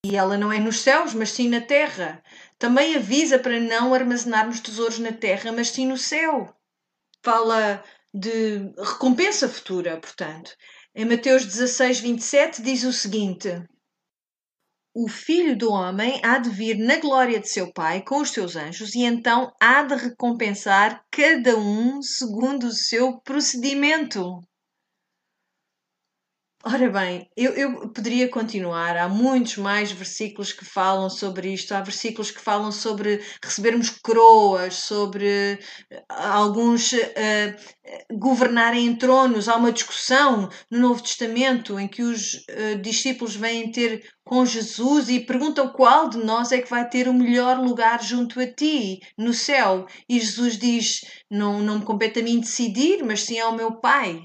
[0.06, 2.24] E ela não é nos céus, mas sim na terra.
[2.58, 6.54] Também avisa para não armazenarmos tesouros na terra, mas sim no céu.
[7.24, 7.84] Fala
[8.14, 10.56] de recompensa futura, portanto.
[10.96, 13.50] Em Mateus 16, 27 diz o seguinte:
[14.96, 18.56] O filho do homem há de vir na glória de seu Pai com os seus
[18.56, 24.42] anjos, e então há de recompensar cada um segundo o seu procedimento.
[26.70, 28.98] Ora bem, eu, eu poderia continuar.
[28.98, 31.72] Há muitos mais versículos que falam sobre isto.
[31.74, 35.58] Há versículos que falam sobre recebermos coroas, sobre
[35.90, 39.48] eh, alguns uh, governarem em tronos.
[39.48, 45.08] Há uma discussão no Novo Testamento em que os uh, discípulos vêm ter com Jesus
[45.08, 49.00] e perguntam qual de nós é que vai ter o melhor lugar junto a ti,
[49.18, 49.88] no céu.
[50.10, 51.00] E Jesus diz:
[51.32, 54.22] Não, não me compete a mim decidir, mas sim ao meu Pai.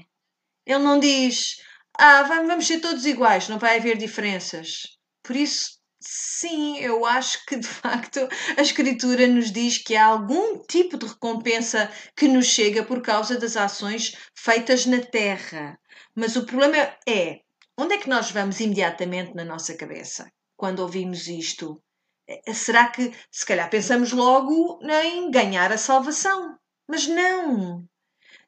[0.65, 1.63] Ele não diz
[1.97, 4.97] ah, vamos ser todos iguais, não vai haver diferenças.
[5.23, 8.27] Por isso, sim, eu acho que de facto
[8.57, 13.37] a Escritura nos diz que há algum tipo de recompensa que nos chega por causa
[13.37, 15.79] das ações feitas na terra.
[16.15, 16.77] Mas o problema
[17.07, 17.39] é
[17.77, 21.81] onde é que nós vamos imediatamente na nossa cabeça quando ouvimos isto?
[22.27, 26.57] Eh, será que, se calhar, pensamos logo em ganhar a salvação?
[26.87, 27.85] Mas não!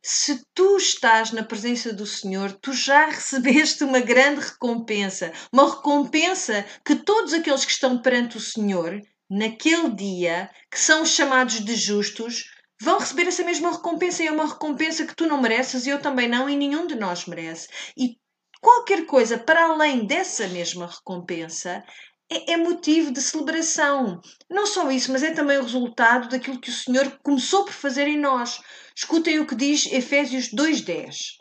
[0.07, 6.63] Se tu estás na presença do Senhor, tu já recebeste uma grande recompensa, uma recompensa
[6.85, 12.43] que todos aqueles que estão perante o Senhor, naquele dia, que são chamados de justos,
[12.79, 15.99] vão receber essa mesma recompensa e é uma recompensa que tu não mereces e eu
[15.99, 17.67] também não e nenhum de nós merece.
[17.97, 18.15] E
[18.61, 21.83] qualquer coisa para além dessa mesma recompensa
[22.29, 24.19] é, é, motivo de celebração.
[24.49, 28.07] Não só isso, mas é também o resultado daquilo que o Senhor começou por fazer
[28.07, 28.59] em nós.
[28.95, 31.37] Escutem o que diz Efésios 2:10.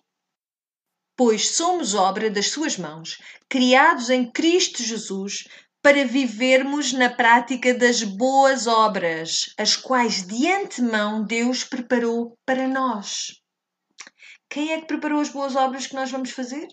[1.17, 3.19] Pois somos obra das suas mãos,
[3.49, 5.45] criados em Cristo Jesus
[5.81, 13.41] para vivermos na prática das boas obras, as quais de antemão Deus preparou para nós.
[14.49, 16.67] Quem é que preparou as boas obras que nós vamos fazer?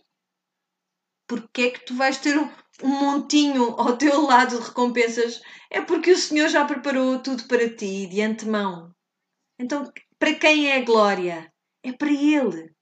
[1.28, 2.50] Porque é que tu vais ter um,
[2.84, 5.42] um montinho ao teu lado de recompensas?
[5.70, 8.94] É porque o Senhor já preparou tudo para ti de antemão.
[9.60, 11.52] Então, para quem é a glória?
[11.84, 12.74] É para Ele.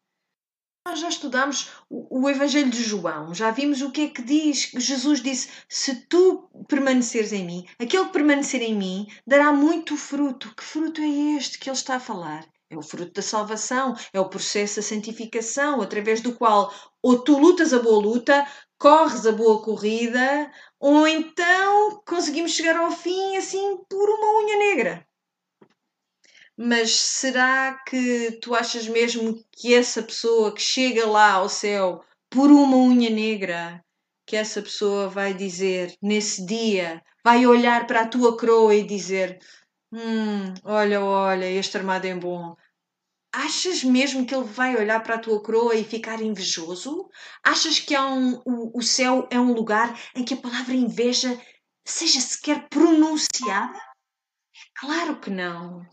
[0.88, 4.72] Nós já estudamos o, o Evangelho de João, já vimos o que é que diz.
[4.76, 10.54] Jesus disse: Se tu permaneceres em mim, aquele que permanecer em mim dará muito fruto.
[10.56, 12.48] Que fruto é este que ele está a falar?
[12.72, 17.38] É o fruto da salvação, é o processo da santificação, através do qual ou tu
[17.38, 18.48] lutas a boa luta,
[18.80, 25.08] corres a boa corrida, ou então conseguimos chegar ao fim assim por uma unha negra.
[26.58, 32.50] Mas será que tu achas mesmo que essa pessoa que chega lá ao céu por
[32.52, 33.84] uma unha negra,
[34.26, 39.40] que essa pessoa vai dizer nesse dia, vai olhar para a tua coroa e dizer:
[39.92, 42.56] Hum, olha, olha, este armado é bom.
[43.32, 47.10] Achas mesmo que ele vai olhar para a tua coroa e ficar invejoso?
[47.44, 51.40] Achas que um, o, o céu é um lugar em que a palavra inveja
[51.86, 53.80] seja sequer pronunciada?
[54.76, 55.86] Claro que não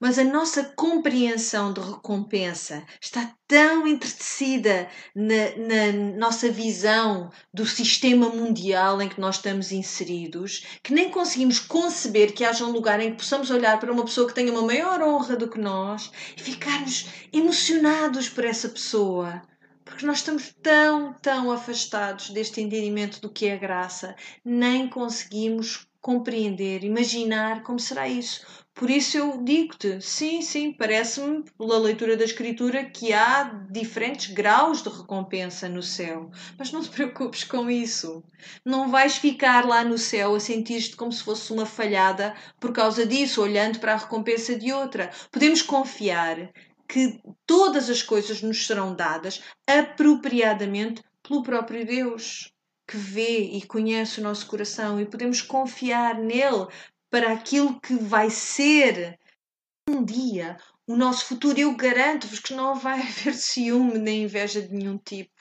[0.00, 8.28] mas a nossa compreensão de recompensa está tão entretecida na, na, nossa visão do sistema
[8.28, 13.10] mundial em que nós estamos inseridos que nem conseguimos conceber que haja um lugar em
[13.10, 16.42] que possamos olhar para uma pessoa que tenha uma maior honra do que nós e
[16.42, 19.42] ficarmos emocionados por essa pessoa.
[19.84, 26.84] Porque nós estamos tão, tão afastados deste entendimento do que é graça, nem conseguimos compreender,
[26.84, 28.46] imaginar como será isso.
[28.78, 34.84] Por isso eu digo-te, sim, sim, parece-me, pela leitura da Escritura, que há diferentes graus
[34.84, 36.30] de recompensa no céu.
[36.56, 38.22] Mas não te preocupes com isso.
[38.64, 43.04] Não vais ficar lá no céu a sentir-te como se fosse uma falhada por causa
[43.04, 45.10] disso, olhando para a recompensa de outra.
[45.32, 46.52] Podemos confiar
[46.88, 52.52] que todas as coisas nos serão dadas apropriadamente pelo próprio Deus
[52.86, 56.68] que vê e conhece o nosso coração e podemos confiar nele
[57.10, 59.18] para aquilo que vai ser
[59.88, 60.56] um dia
[60.86, 61.58] o nosso futuro.
[61.58, 65.32] Eu garanto-vos que não vai haver ciúme nem inveja de nenhum tipo.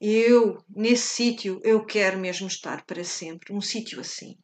[0.00, 4.36] Eu, nesse sítio, eu quero mesmo estar para sempre, um sítio assim.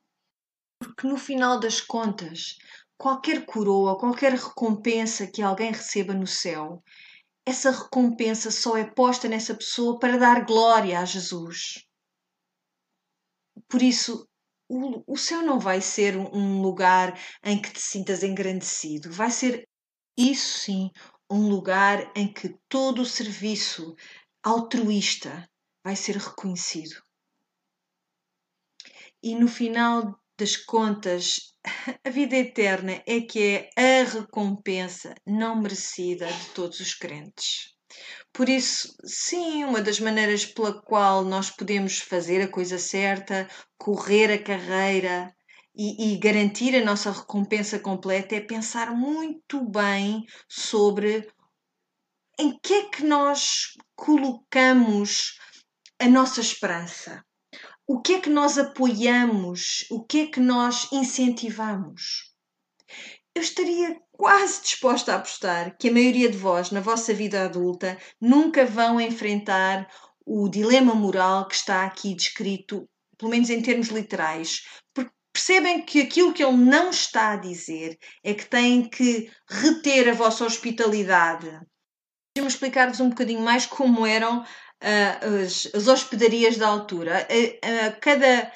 [0.78, 2.57] Porque no final das contas,
[2.97, 6.83] qualquer coroa, qualquer recompensa que alguém receba no céu,
[7.47, 11.85] essa recompensa só é posta nessa pessoa para dar glória a Jesus.
[13.68, 14.26] Por isso,
[14.71, 19.68] o, céu não vai ser um lugar em que te sintas engrandecido, vai ser,
[20.16, 20.91] isso sim,
[21.29, 23.97] um lugar em que todo o serviço
[24.43, 25.49] altruísta
[25.85, 27.03] vai ser reconhecido.
[29.21, 31.55] E no final das contas,
[32.05, 37.80] a vida eterna é que é a recompensa não merecida de todos os crentes.
[38.33, 44.33] Por isso, sim, uma das maneiras pela qual nós podemos fazer a coisa certa, correr
[44.33, 45.35] a carreira
[45.74, 51.28] e, e garantir a nossa recompensa completa é pensar muito bem sobre
[52.39, 55.39] em que é que nós colocamos
[55.99, 57.22] a nossa esperança?
[57.87, 59.85] O que é que nós apoiamos?
[59.91, 62.33] O que é que nós incentivamos?
[63.35, 67.97] Eu estaria quase disposta a apostar que a maioria de vós, na vossa vida adulta,
[68.21, 69.89] nunca vão enfrentar
[70.27, 74.61] o dilema moral que está aqui descrito, pelo menos em termos literais,
[74.93, 80.11] porque percebem que aquilo que ele não está a dizer é que têm que reter
[80.11, 81.47] a vossa hospitalidade.
[82.37, 87.27] Deixa-me explicar-vos um bocadinho mais como eram uh, as, as, hospedarias da altura.
[87.27, 88.53] A, a cada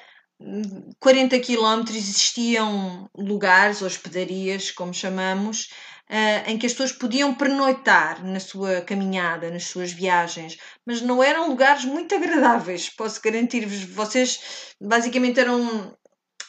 [1.00, 5.70] 40 quilómetros existiam lugares, hospedarias, como chamamos,
[6.10, 11.22] uh, em que as pessoas podiam pernoitar na sua caminhada, nas suas viagens, mas não
[11.22, 13.84] eram lugares muito agradáveis, posso garantir-vos.
[13.84, 15.96] Vocês basicamente eram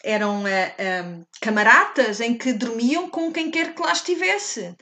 [0.04, 4.76] eram uh, camaratas em que dormiam com quem quer que lá estivesse.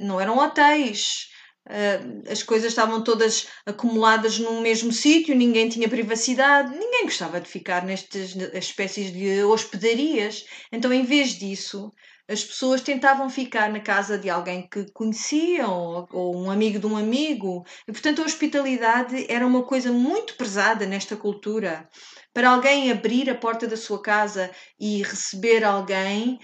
[0.00, 1.28] Não eram hotéis.
[1.70, 7.48] Uh, as coisas estavam todas acumuladas num mesmo sítio, ninguém tinha privacidade, ninguém gostava de
[7.48, 10.44] ficar nestas espécies de hospedarias.
[10.72, 11.92] Então, em vez disso,
[12.28, 16.86] as pessoas tentavam ficar na casa de alguém que conheciam ou, ou um amigo de
[16.86, 17.64] um amigo.
[17.86, 21.88] E, portanto, a hospitalidade era uma coisa muito pesada nesta cultura.
[22.32, 26.38] Para alguém abrir a porta da sua casa e receber alguém,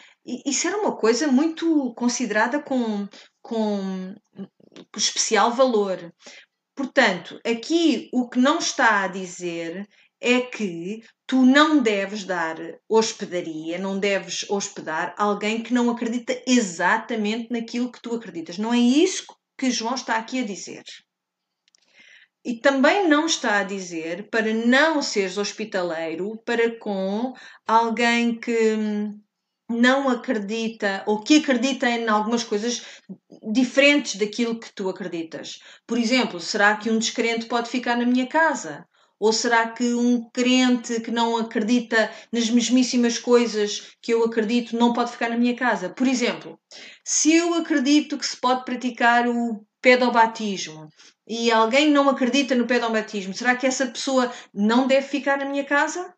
[0.45, 3.09] isso era uma coisa muito considerada com,
[3.41, 4.15] com
[4.97, 6.13] especial valor.
[6.75, 9.89] Portanto, aqui o que não está a dizer
[10.21, 12.57] é que tu não deves dar
[12.89, 18.59] hospedaria, não deves hospedar alguém que não acredita exatamente naquilo que tu acreditas.
[18.59, 19.25] Não é isso
[19.59, 20.85] que João está aqui a dizer.
[22.45, 27.33] E também não está a dizer para não seres hospitaleiro para com
[27.67, 28.77] alguém que
[29.69, 32.83] não acredita ou que acredita em algumas coisas
[33.53, 35.61] diferentes daquilo que tu acreditas.
[35.87, 38.87] Por exemplo, será que um descrente pode ficar na minha casa?
[39.19, 44.93] Ou será que um crente que não acredita nas mesmíssimas coisas que eu acredito não
[44.93, 45.89] pode ficar na minha casa?
[45.89, 46.61] Por exemplo,
[47.03, 50.89] se eu acredito que se pode praticar o pedobatismo
[51.27, 55.65] e alguém não acredita no pedobatismo, será que essa pessoa não deve ficar na minha
[55.65, 56.15] casa?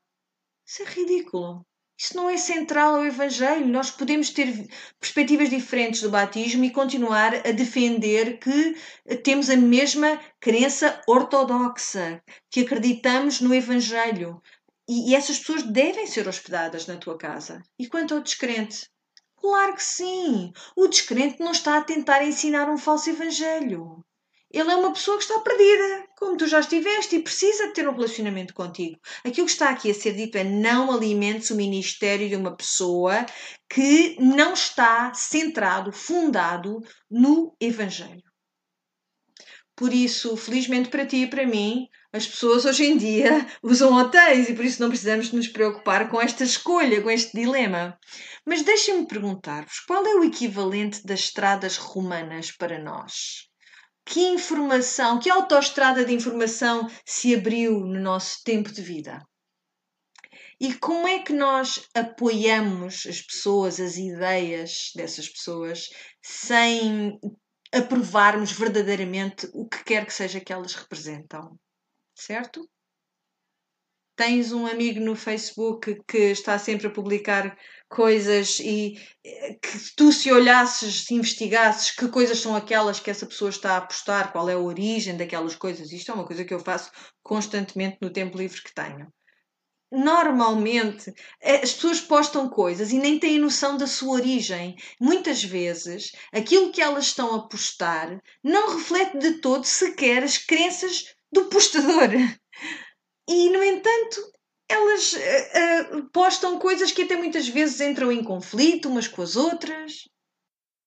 [0.67, 1.68] Isso é ridículo.
[2.01, 3.67] Isso não é central ao Evangelho.
[3.67, 4.69] Nós podemos ter
[5.01, 8.77] perspectivas diferentes do batismo e continuar a defender que
[9.25, 14.41] temos a mesma crença ortodoxa, que acreditamos no Evangelho.
[14.89, 17.61] E, e essas pessoas devem ser hospedadas na tua casa.
[17.77, 18.89] E quanto ao descrente?
[19.37, 20.53] Claro que sim!
[20.77, 24.05] O descrente não está a tentar ensinar um falso Evangelho.
[24.51, 27.87] Ele é uma pessoa que está perdida, como tu já estiveste, e precisa de ter
[27.87, 28.99] um relacionamento contigo.
[29.23, 33.27] Aquilo que está aqui a ser dito é não alimentes o ministério de uma pessoa
[33.69, 36.81] que não está centrado, fundado
[37.11, 38.23] no Evangelho.
[39.77, 44.49] Por isso, felizmente para ti e para mim, as pessoas hoje em dia usam hotéis
[44.49, 47.99] e por isso não precisamos nos preocupar com esta escolha, com este dilema.
[48.47, 53.48] Mas deixem-me perguntar-vos: qual é o equivalente das estradas romanas para nós?
[54.09, 59.23] Que informação, que autoestrada de informação se abriu no nosso tempo de vida?
[60.59, 65.91] E como é que nós apoiamos as pessoas, as ideias dessas pessoas,
[66.23, 67.21] sem
[67.71, 71.61] aprovarmos verdadeiramente o que quer que seja que elas representam?
[72.15, 72.67] Certo?
[74.17, 77.57] Tens um amigo no Facebook que está sempre a publicar
[77.89, 83.27] coisas e eh, que tu se olhasses, se investigasses que coisas são aquelas que essa
[83.27, 85.93] pessoa está a postar, qual é a origem daquelas coisas.
[85.93, 86.91] Isto é uma coisa que eu faço
[87.23, 89.13] constantemente no tempo livre que tenho.
[89.91, 94.77] Normalmente eh, as pessoas postam coisas e nem têm noção da sua origem.
[95.01, 101.05] Muitas vezes aquilo que elas estão a postar não reflete de todo sequer as crenças
[101.33, 102.11] do postador.
[103.31, 104.23] E, no entanto,
[104.69, 109.35] elas uh, uh, postam coisas que até muitas vezes entram em conflito umas com as
[109.35, 110.09] outras.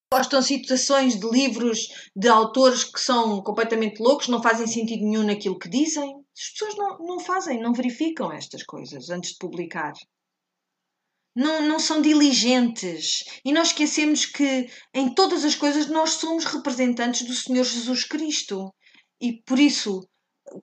[0.09, 5.57] Postam citações de livros de autores que são completamente loucos, não fazem sentido nenhum naquilo
[5.57, 6.13] que dizem.
[6.37, 9.93] As pessoas não, não fazem, não verificam estas coisas antes de publicar.
[11.33, 13.23] Não, não são diligentes.
[13.43, 18.73] E nós esquecemos que em todas as coisas nós somos representantes do Senhor Jesus Cristo.
[19.19, 20.05] E por isso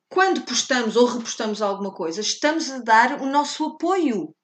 [0.09, 4.35] quando postamos ou repostamos alguma coisa, estamos a dar o nosso apoio.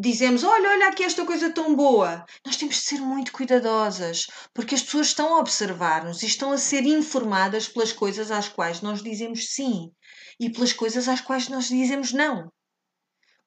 [0.00, 2.24] Dizemos, olha, olha aqui esta coisa tão boa.
[2.44, 6.58] Nós temos de ser muito cuidadosas, porque as pessoas estão a observar-nos e estão a
[6.58, 9.92] ser informadas pelas coisas às quais nós dizemos sim
[10.40, 12.50] e pelas coisas às quais nós dizemos não.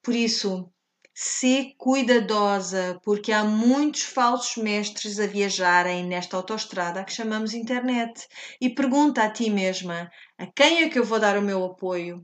[0.02, 0.70] Por isso,
[1.18, 8.28] Sê cuidadosa, porque há muitos falsos mestres a viajarem nesta autoestrada que chamamos internet.
[8.60, 12.22] E pergunta a ti mesma: a quem é que eu vou dar o meu apoio?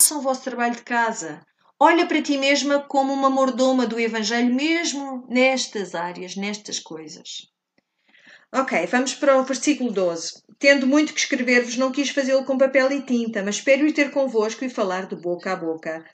[0.00, 1.44] façam o vosso trabalho de casa.
[1.80, 7.50] Olha para ti mesma como uma mordoma do Evangelho, mesmo nestas áreas, nestas coisas.
[8.54, 10.42] Ok, vamos para o versículo 12.
[10.60, 14.12] Tendo muito que escrever-vos, não quis fazê-lo com papel e tinta, mas espero ir ter
[14.12, 16.04] convosco e falar de boca a boca.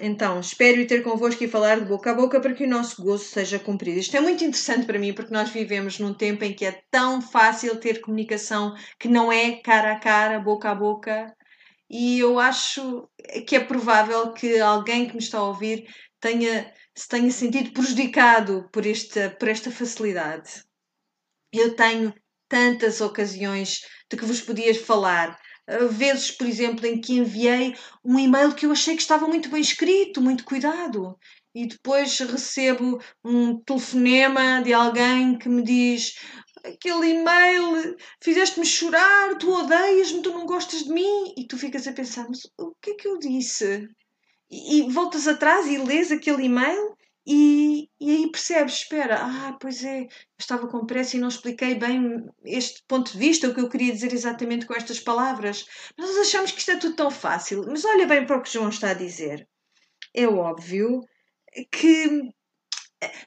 [0.00, 3.24] Então, espero ter convosco e falar de boca a boca para que o nosso gozo
[3.24, 3.98] seja cumprido.
[3.98, 7.20] Isto é muito interessante para mim, porque nós vivemos num tempo em que é tão
[7.20, 11.34] fácil ter comunicação que não é cara a cara, boca a boca,
[11.90, 13.08] e eu acho
[13.46, 15.86] que é provável que alguém que me está a ouvir
[16.20, 20.62] tenha, se tenha sentido prejudicado por esta, por esta facilidade.
[21.52, 22.12] Eu tenho
[22.48, 23.80] tantas ocasiões
[24.10, 25.38] de que vos podia falar.
[25.90, 29.60] Vezes, por exemplo, em que enviei um e-mail que eu achei que estava muito bem
[29.60, 31.18] escrito, muito cuidado,
[31.54, 36.14] e depois recebo um telefonema de alguém que me diz:
[36.64, 41.92] aquele e-mail, fizeste-me chorar, tu odeias-me, tu não gostas de mim, e tu ficas a
[41.92, 43.88] pensar: mas o que é que eu disse?
[44.50, 46.96] E, e voltas atrás e lês aquele e-mail
[47.30, 50.06] e, e aí percebes, espera, ah, pois é,
[50.38, 53.92] estava com pressa e não expliquei bem este ponto de vista, o que eu queria
[53.92, 55.66] dizer exatamente com estas palavras.
[55.98, 58.70] Nós achamos que isto é tudo tão fácil, mas olha bem para o que João
[58.70, 59.46] está a dizer.
[60.14, 61.02] É óbvio
[61.70, 62.32] que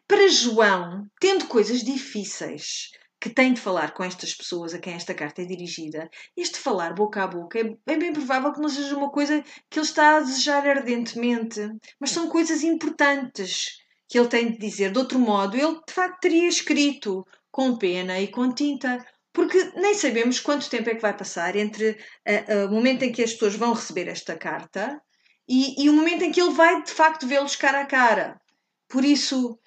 [0.07, 2.89] para João, tendo coisas difíceis
[3.19, 6.95] que tem de falar com estas pessoas a quem esta carta é dirigida, este falar
[6.95, 10.17] boca a boca é, é bem provável que não seja uma coisa que ele está
[10.17, 11.61] a desejar ardentemente,
[11.99, 13.80] mas são coisas importantes
[14.12, 14.91] que ele tem de dizer.
[14.91, 19.93] De outro modo, ele de facto teria escrito com pena e com tinta, porque nem
[19.93, 23.32] sabemos quanto tempo é que vai passar entre uh, uh, o momento em que as
[23.32, 25.01] pessoas vão receber esta carta
[25.47, 28.41] e, e o momento em que ele vai de facto vê-los cara a cara.
[28.89, 29.57] Por isso,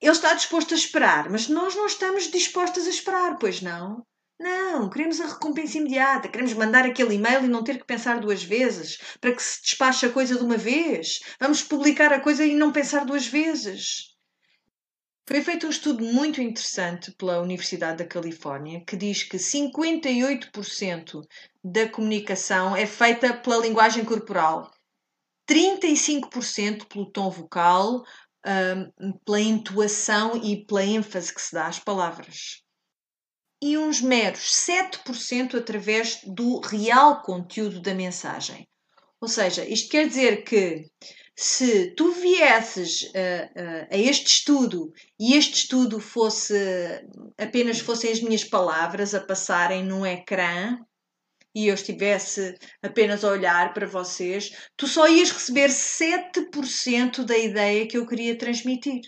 [0.00, 4.06] ele está disposto a esperar, mas nós não estamos dispostas a esperar, pois não?
[4.38, 8.42] Não, queremos a recompensa imediata, queremos mandar aquele e-mail e não ter que pensar duas
[8.42, 11.20] vezes, para que se despache a coisa de uma vez.
[11.38, 14.12] Vamos publicar a coisa e não pensar duas vezes.
[15.28, 21.22] Foi feito um estudo muito interessante pela Universidade da Califórnia que diz que 58%
[21.62, 24.68] da comunicação é feita pela linguagem corporal,
[25.48, 28.02] 35% pelo tom vocal,
[28.44, 32.62] hum, pela intuação e pela ênfase que se dá às palavras
[33.62, 38.66] e uns meros 7% através do real conteúdo da mensagem.
[39.20, 40.84] Ou seja, isto quer dizer que
[41.36, 46.54] se tu viesses a, a, a este estudo e este estudo fosse
[47.38, 50.76] apenas fossem as minhas palavras a passarem num ecrã
[51.54, 57.86] e eu estivesse apenas a olhar para vocês, tu só ias receber 7% da ideia
[57.86, 59.02] que eu queria transmitir.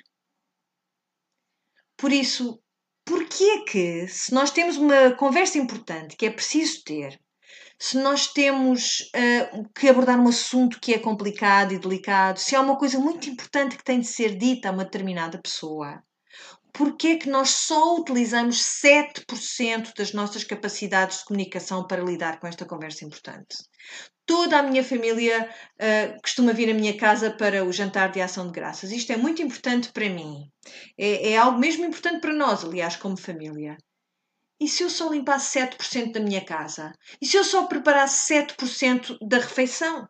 [1.97, 2.63] Por isso,
[3.05, 7.21] Porquê que, se nós temos uma conversa importante que é preciso ter,
[7.79, 12.61] se nós temos uh, que abordar um assunto que é complicado e delicado, se há
[12.61, 16.03] uma coisa muito importante que tem de ser dita a uma determinada pessoa,
[16.73, 22.65] porquê que nós só utilizamos 7% das nossas capacidades de comunicação para lidar com esta
[22.65, 23.57] conversa importante?
[24.27, 28.47] Toda a minha família uh, costuma vir à minha casa para o jantar de ação
[28.47, 28.91] de graças.
[28.91, 30.51] Isto é muito importante para mim.
[30.99, 33.77] É, é algo mesmo importante para nós, aliás, como família.
[34.61, 36.93] E se eu só limpasse 7% da minha casa?
[37.21, 40.09] E se eu só preparasse 7% da refeição?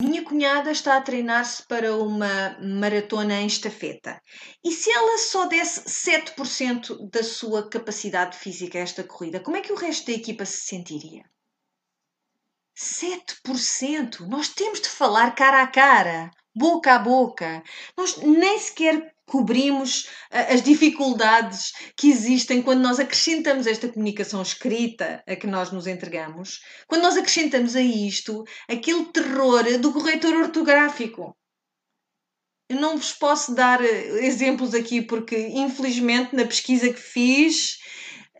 [0.00, 4.20] Minha cunhada está a treinar-se para uma maratona em estafeta.
[4.64, 9.60] E se ela só desse 7% da sua capacidade física a esta corrida, como é
[9.60, 11.24] que o resto da equipa se sentiria?
[12.76, 14.26] 7%.
[14.28, 17.62] Nós temos de falar cara a cara, boca a boca.
[17.96, 25.22] Nós nem sequer cobrimos uh, as dificuldades que existem quando nós acrescentamos esta comunicação escrita
[25.26, 31.36] a que nós nos entregamos, quando nós acrescentamos a isto aquele terror do corretor ortográfico.
[32.68, 37.78] Eu não vos posso dar eh, exemplos aqui porque, infelizmente, na pesquisa que fiz,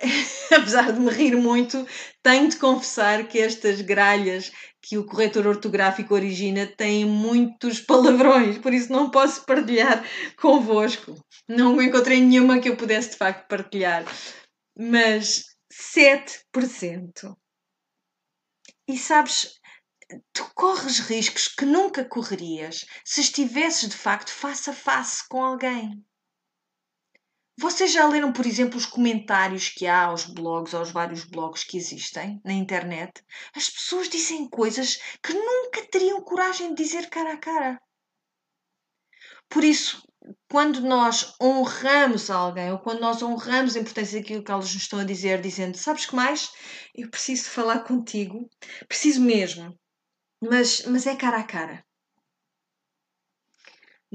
[0.54, 1.86] apesar de me rir muito,
[2.22, 8.72] tenho de confessar que estas gralhas que o corretor ortográfico origina têm muitos palavrões, por
[8.72, 10.04] isso não posso partilhar
[10.36, 11.14] convosco.
[11.48, 14.04] Não encontrei nenhuma que eu pudesse de facto partilhar,
[14.78, 17.36] mas 7%.
[18.88, 19.58] E sabes,
[20.32, 26.04] tu corres riscos que nunca correrias se estivesses de facto face a face com alguém.
[27.58, 31.78] Vocês já leram, por exemplo, os comentários que há aos blogs, aos vários blogs que
[31.78, 33.24] existem na internet?
[33.54, 37.80] As pessoas dizem coisas que nunca teriam coragem de dizer cara a cara.
[39.48, 40.06] Por isso,
[40.50, 44.98] quando nós honramos alguém ou quando nós honramos a importância daquilo que elas nos estão
[44.98, 46.50] a dizer, dizendo: Sabes que mais?
[46.94, 48.50] Eu preciso falar contigo,
[48.86, 49.74] preciso mesmo.
[50.42, 51.85] mas, mas é cara a cara.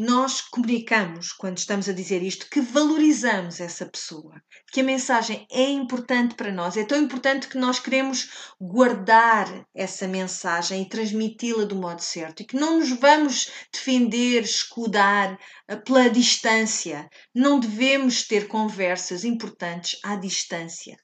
[0.03, 4.41] Nós comunicamos, quando estamos a dizer isto, que valorizamos essa pessoa,
[4.71, 10.07] que a mensagem é importante para nós, é tão importante que nós queremos guardar essa
[10.07, 15.37] mensagem e transmiti-la do modo certo e que não nos vamos defender, escudar
[15.67, 17.07] eh, pela distância.
[17.31, 20.97] Não devemos ter conversas importantes à distância.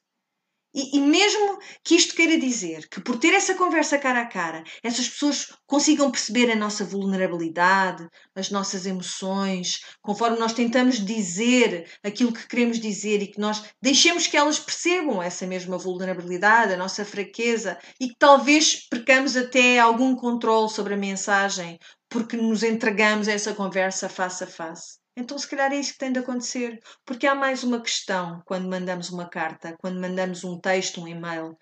[0.74, 4.62] E, e, mesmo que isto queira dizer que por ter essa conversa cara a cara,
[4.82, 12.32] essas pessoas consigam perceber a nossa vulnerabilidade, as nossas emoções, conforme nós tentamos dizer aquilo
[12.32, 17.04] que queremos dizer e que nós deixemos que elas percebam essa mesma vulnerabilidade, a nossa
[17.04, 21.78] fraqueza e que talvez percamos até algum controle sobre a mensagem
[22.10, 24.98] porque nos entregamos a essa conversa face a face.
[25.20, 28.68] Então, se calhar é isso que tem de acontecer, porque há mais uma questão quando
[28.68, 31.58] mandamos uma carta, quando mandamos um texto, um e-mail.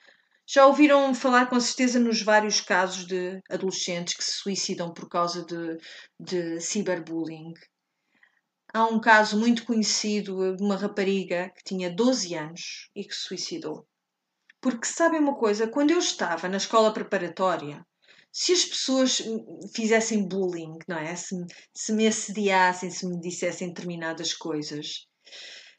[0.46, 5.42] Já ouviram falar com certeza nos vários casos de adolescentes que se suicidam por causa
[5.42, 5.78] de,
[6.20, 7.54] de ciberbullying.
[8.74, 13.22] Há um caso muito conhecido de uma rapariga que tinha 12 anos e que se
[13.22, 13.88] suicidou.
[14.60, 17.82] Porque sabem uma coisa, quando eu estava na escola preparatória,
[18.38, 19.22] se as pessoas
[19.74, 21.16] fizessem bullying, não é?
[21.16, 21.34] Se,
[21.74, 25.05] se me assediassem, se me dissessem determinadas coisas,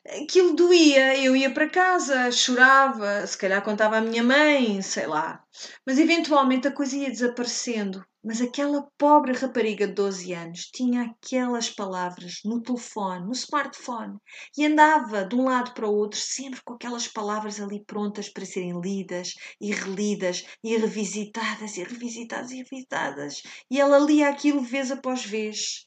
[0.08, 1.18] aquilo doía.
[1.18, 5.44] Eu ia para casa, chorava, se calhar contava à minha mãe, sei lá.
[5.86, 8.04] Mas eventualmente a coisa ia desaparecendo.
[8.24, 14.18] Mas aquela pobre rapariga de 12 anos tinha aquelas palavras no telefone, no smartphone,
[14.58, 18.46] e andava de um lado para o outro sempre com aquelas palavras ali prontas para
[18.46, 23.44] serem lidas e relidas e revisitadas e revisitadas e revisitadas.
[23.72, 25.86] E ela lia aquilo vez após vez.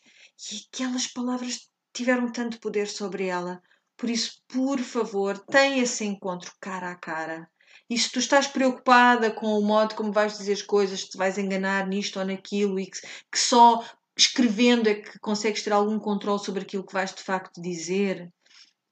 [0.50, 3.60] E aquelas palavras tiveram tanto poder sobre ela.
[4.00, 7.46] Por isso, por favor, tenha esse encontro cara a cara
[7.88, 11.36] e se tu estás preocupada com o modo como vais dizer as coisas, te vais
[11.36, 12.98] enganar nisto ou naquilo e que,
[13.30, 13.84] que só
[14.16, 18.32] escrevendo é que consegues ter algum controle sobre aquilo que vais de facto dizer,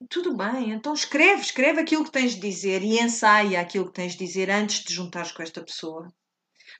[0.07, 4.11] tudo bem, então escreve, escreve aquilo que tens de dizer e ensaia aquilo que tens
[4.11, 6.07] de dizer antes de juntares com esta pessoa.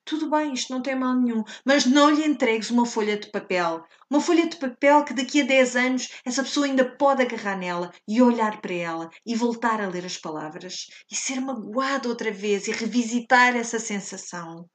[0.06, 3.84] Tudo bem, isto não tem mal nenhum, mas não lhe entregues uma folha de papel.
[4.10, 7.92] Uma folha de papel que daqui a 10 anos essa pessoa ainda pode agarrar nela
[8.08, 12.68] e olhar para ela e voltar a ler as palavras e ser magoado outra vez
[12.68, 14.68] e revisitar essa sensação.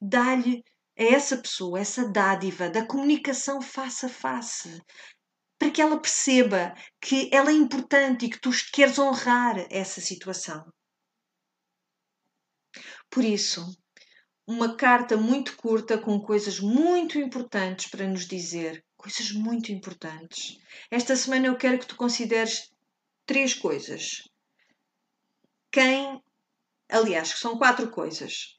[0.00, 0.64] Dá-lhe
[0.98, 4.80] a essa pessoa essa dádiva da comunicação face a face
[5.58, 10.64] para que ela perceba que ela é importante e que tu queres honrar essa situação.
[13.10, 13.66] Por isso,
[14.50, 18.84] uma carta muito curta com coisas muito importantes para nos dizer.
[18.96, 20.58] Coisas muito importantes.
[20.90, 22.68] Esta semana eu quero que tu consideres
[23.24, 24.28] três coisas.
[25.70, 26.20] Quem,
[26.88, 28.58] aliás, que são quatro coisas.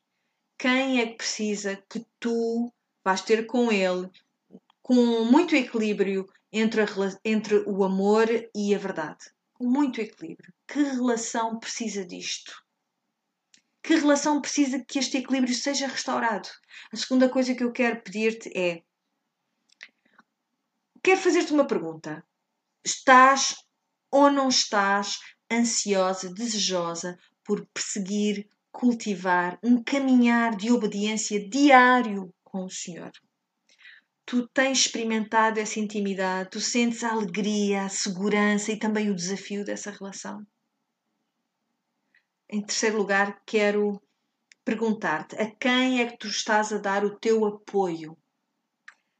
[0.57, 2.73] Quem é que precisa que tu
[3.03, 4.09] vais ter com ele
[4.81, 6.85] com muito equilíbrio entre, a,
[7.25, 9.29] entre o amor e a verdade?
[9.53, 10.53] Com muito equilíbrio.
[10.65, 12.60] Que relação precisa disto?
[13.83, 16.49] Que relação precisa que este equilíbrio seja restaurado?
[16.91, 18.83] A segunda coisa que eu quero pedir-te é:
[21.03, 22.23] quero fazer-te uma pergunta.
[22.83, 23.55] Estás
[24.11, 25.19] ou não estás
[25.51, 33.11] ansiosa, desejosa por perseguir, cultivar um caminhar de obediência diário com o Senhor?
[34.25, 39.65] Tu tens experimentado essa intimidade, tu sentes a alegria, a segurança e também o desafio
[39.65, 40.45] dessa relação?
[42.53, 44.01] Em terceiro lugar, quero
[44.65, 48.17] perguntar-te a quem é que tu estás a dar o teu apoio?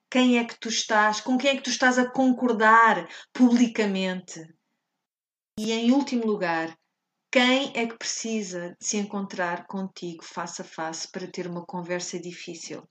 [0.09, 4.41] Quem é que tu estás, com quem é que tu estás a concordar publicamente?
[5.57, 6.77] E em último lugar,
[7.31, 12.19] quem é que precisa de se encontrar contigo face a face para ter uma conversa
[12.19, 12.85] difícil?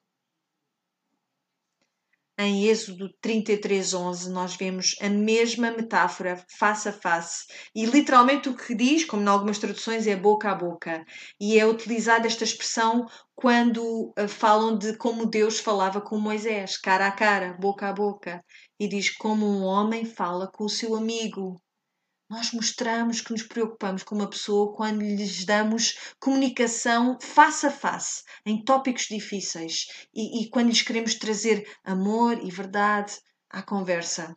[2.46, 7.46] Em Êxodo 33:11 nós vemos a mesma metáfora face a face.
[7.74, 11.04] E literalmente o que diz, como em algumas traduções é boca a boca,
[11.40, 17.06] e é utilizada esta expressão quando uh, falam de como Deus falava com Moisés, cara
[17.06, 18.44] a cara, boca a boca,
[18.78, 21.60] e diz como um homem fala com o seu amigo.
[22.30, 28.22] Nós mostramos que nos preocupamos com uma pessoa quando lhes damos comunicação face a face,
[28.46, 33.18] em tópicos difíceis, e, e quando lhes queremos trazer amor e verdade
[33.50, 34.36] à conversa.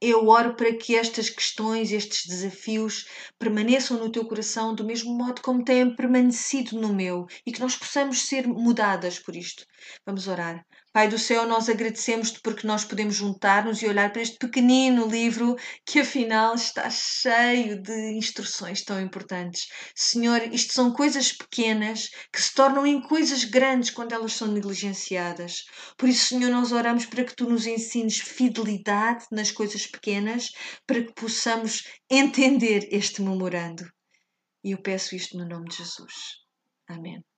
[0.00, 3.06] Eu oro para que estas questões, estes desafios
[3.38, 7.76] permaneçam no teu coração do mesmo modo como têm permanecido no meu e que nós
[7.76, 9.64] possamos ser mudadas por isto.
[10.04, 10.64] Vamos orar.
[10.92, 15.56] Pai do céu, nós agradecemos-te porque nós podemos juntar-nos e olhar para este pequenino livro
[15.86, 19.68] que afinal está cheio de instruções tão importantes.
[19.94, 25.64] Senhor, isto são coisas pequenas que se tornam em coisas grandes quando elas são negligenciadas.
[25.96, 30.50] Por isso, Senhor, nós oramos para que tu nos ensines fidelidade nas coisas pequenas,
[30.86, 33.84] para que possamos entender este memorando.
[34.64, 36.12] E eu peço isto no nome de Jesus.
[36.88, 37.29] Amém.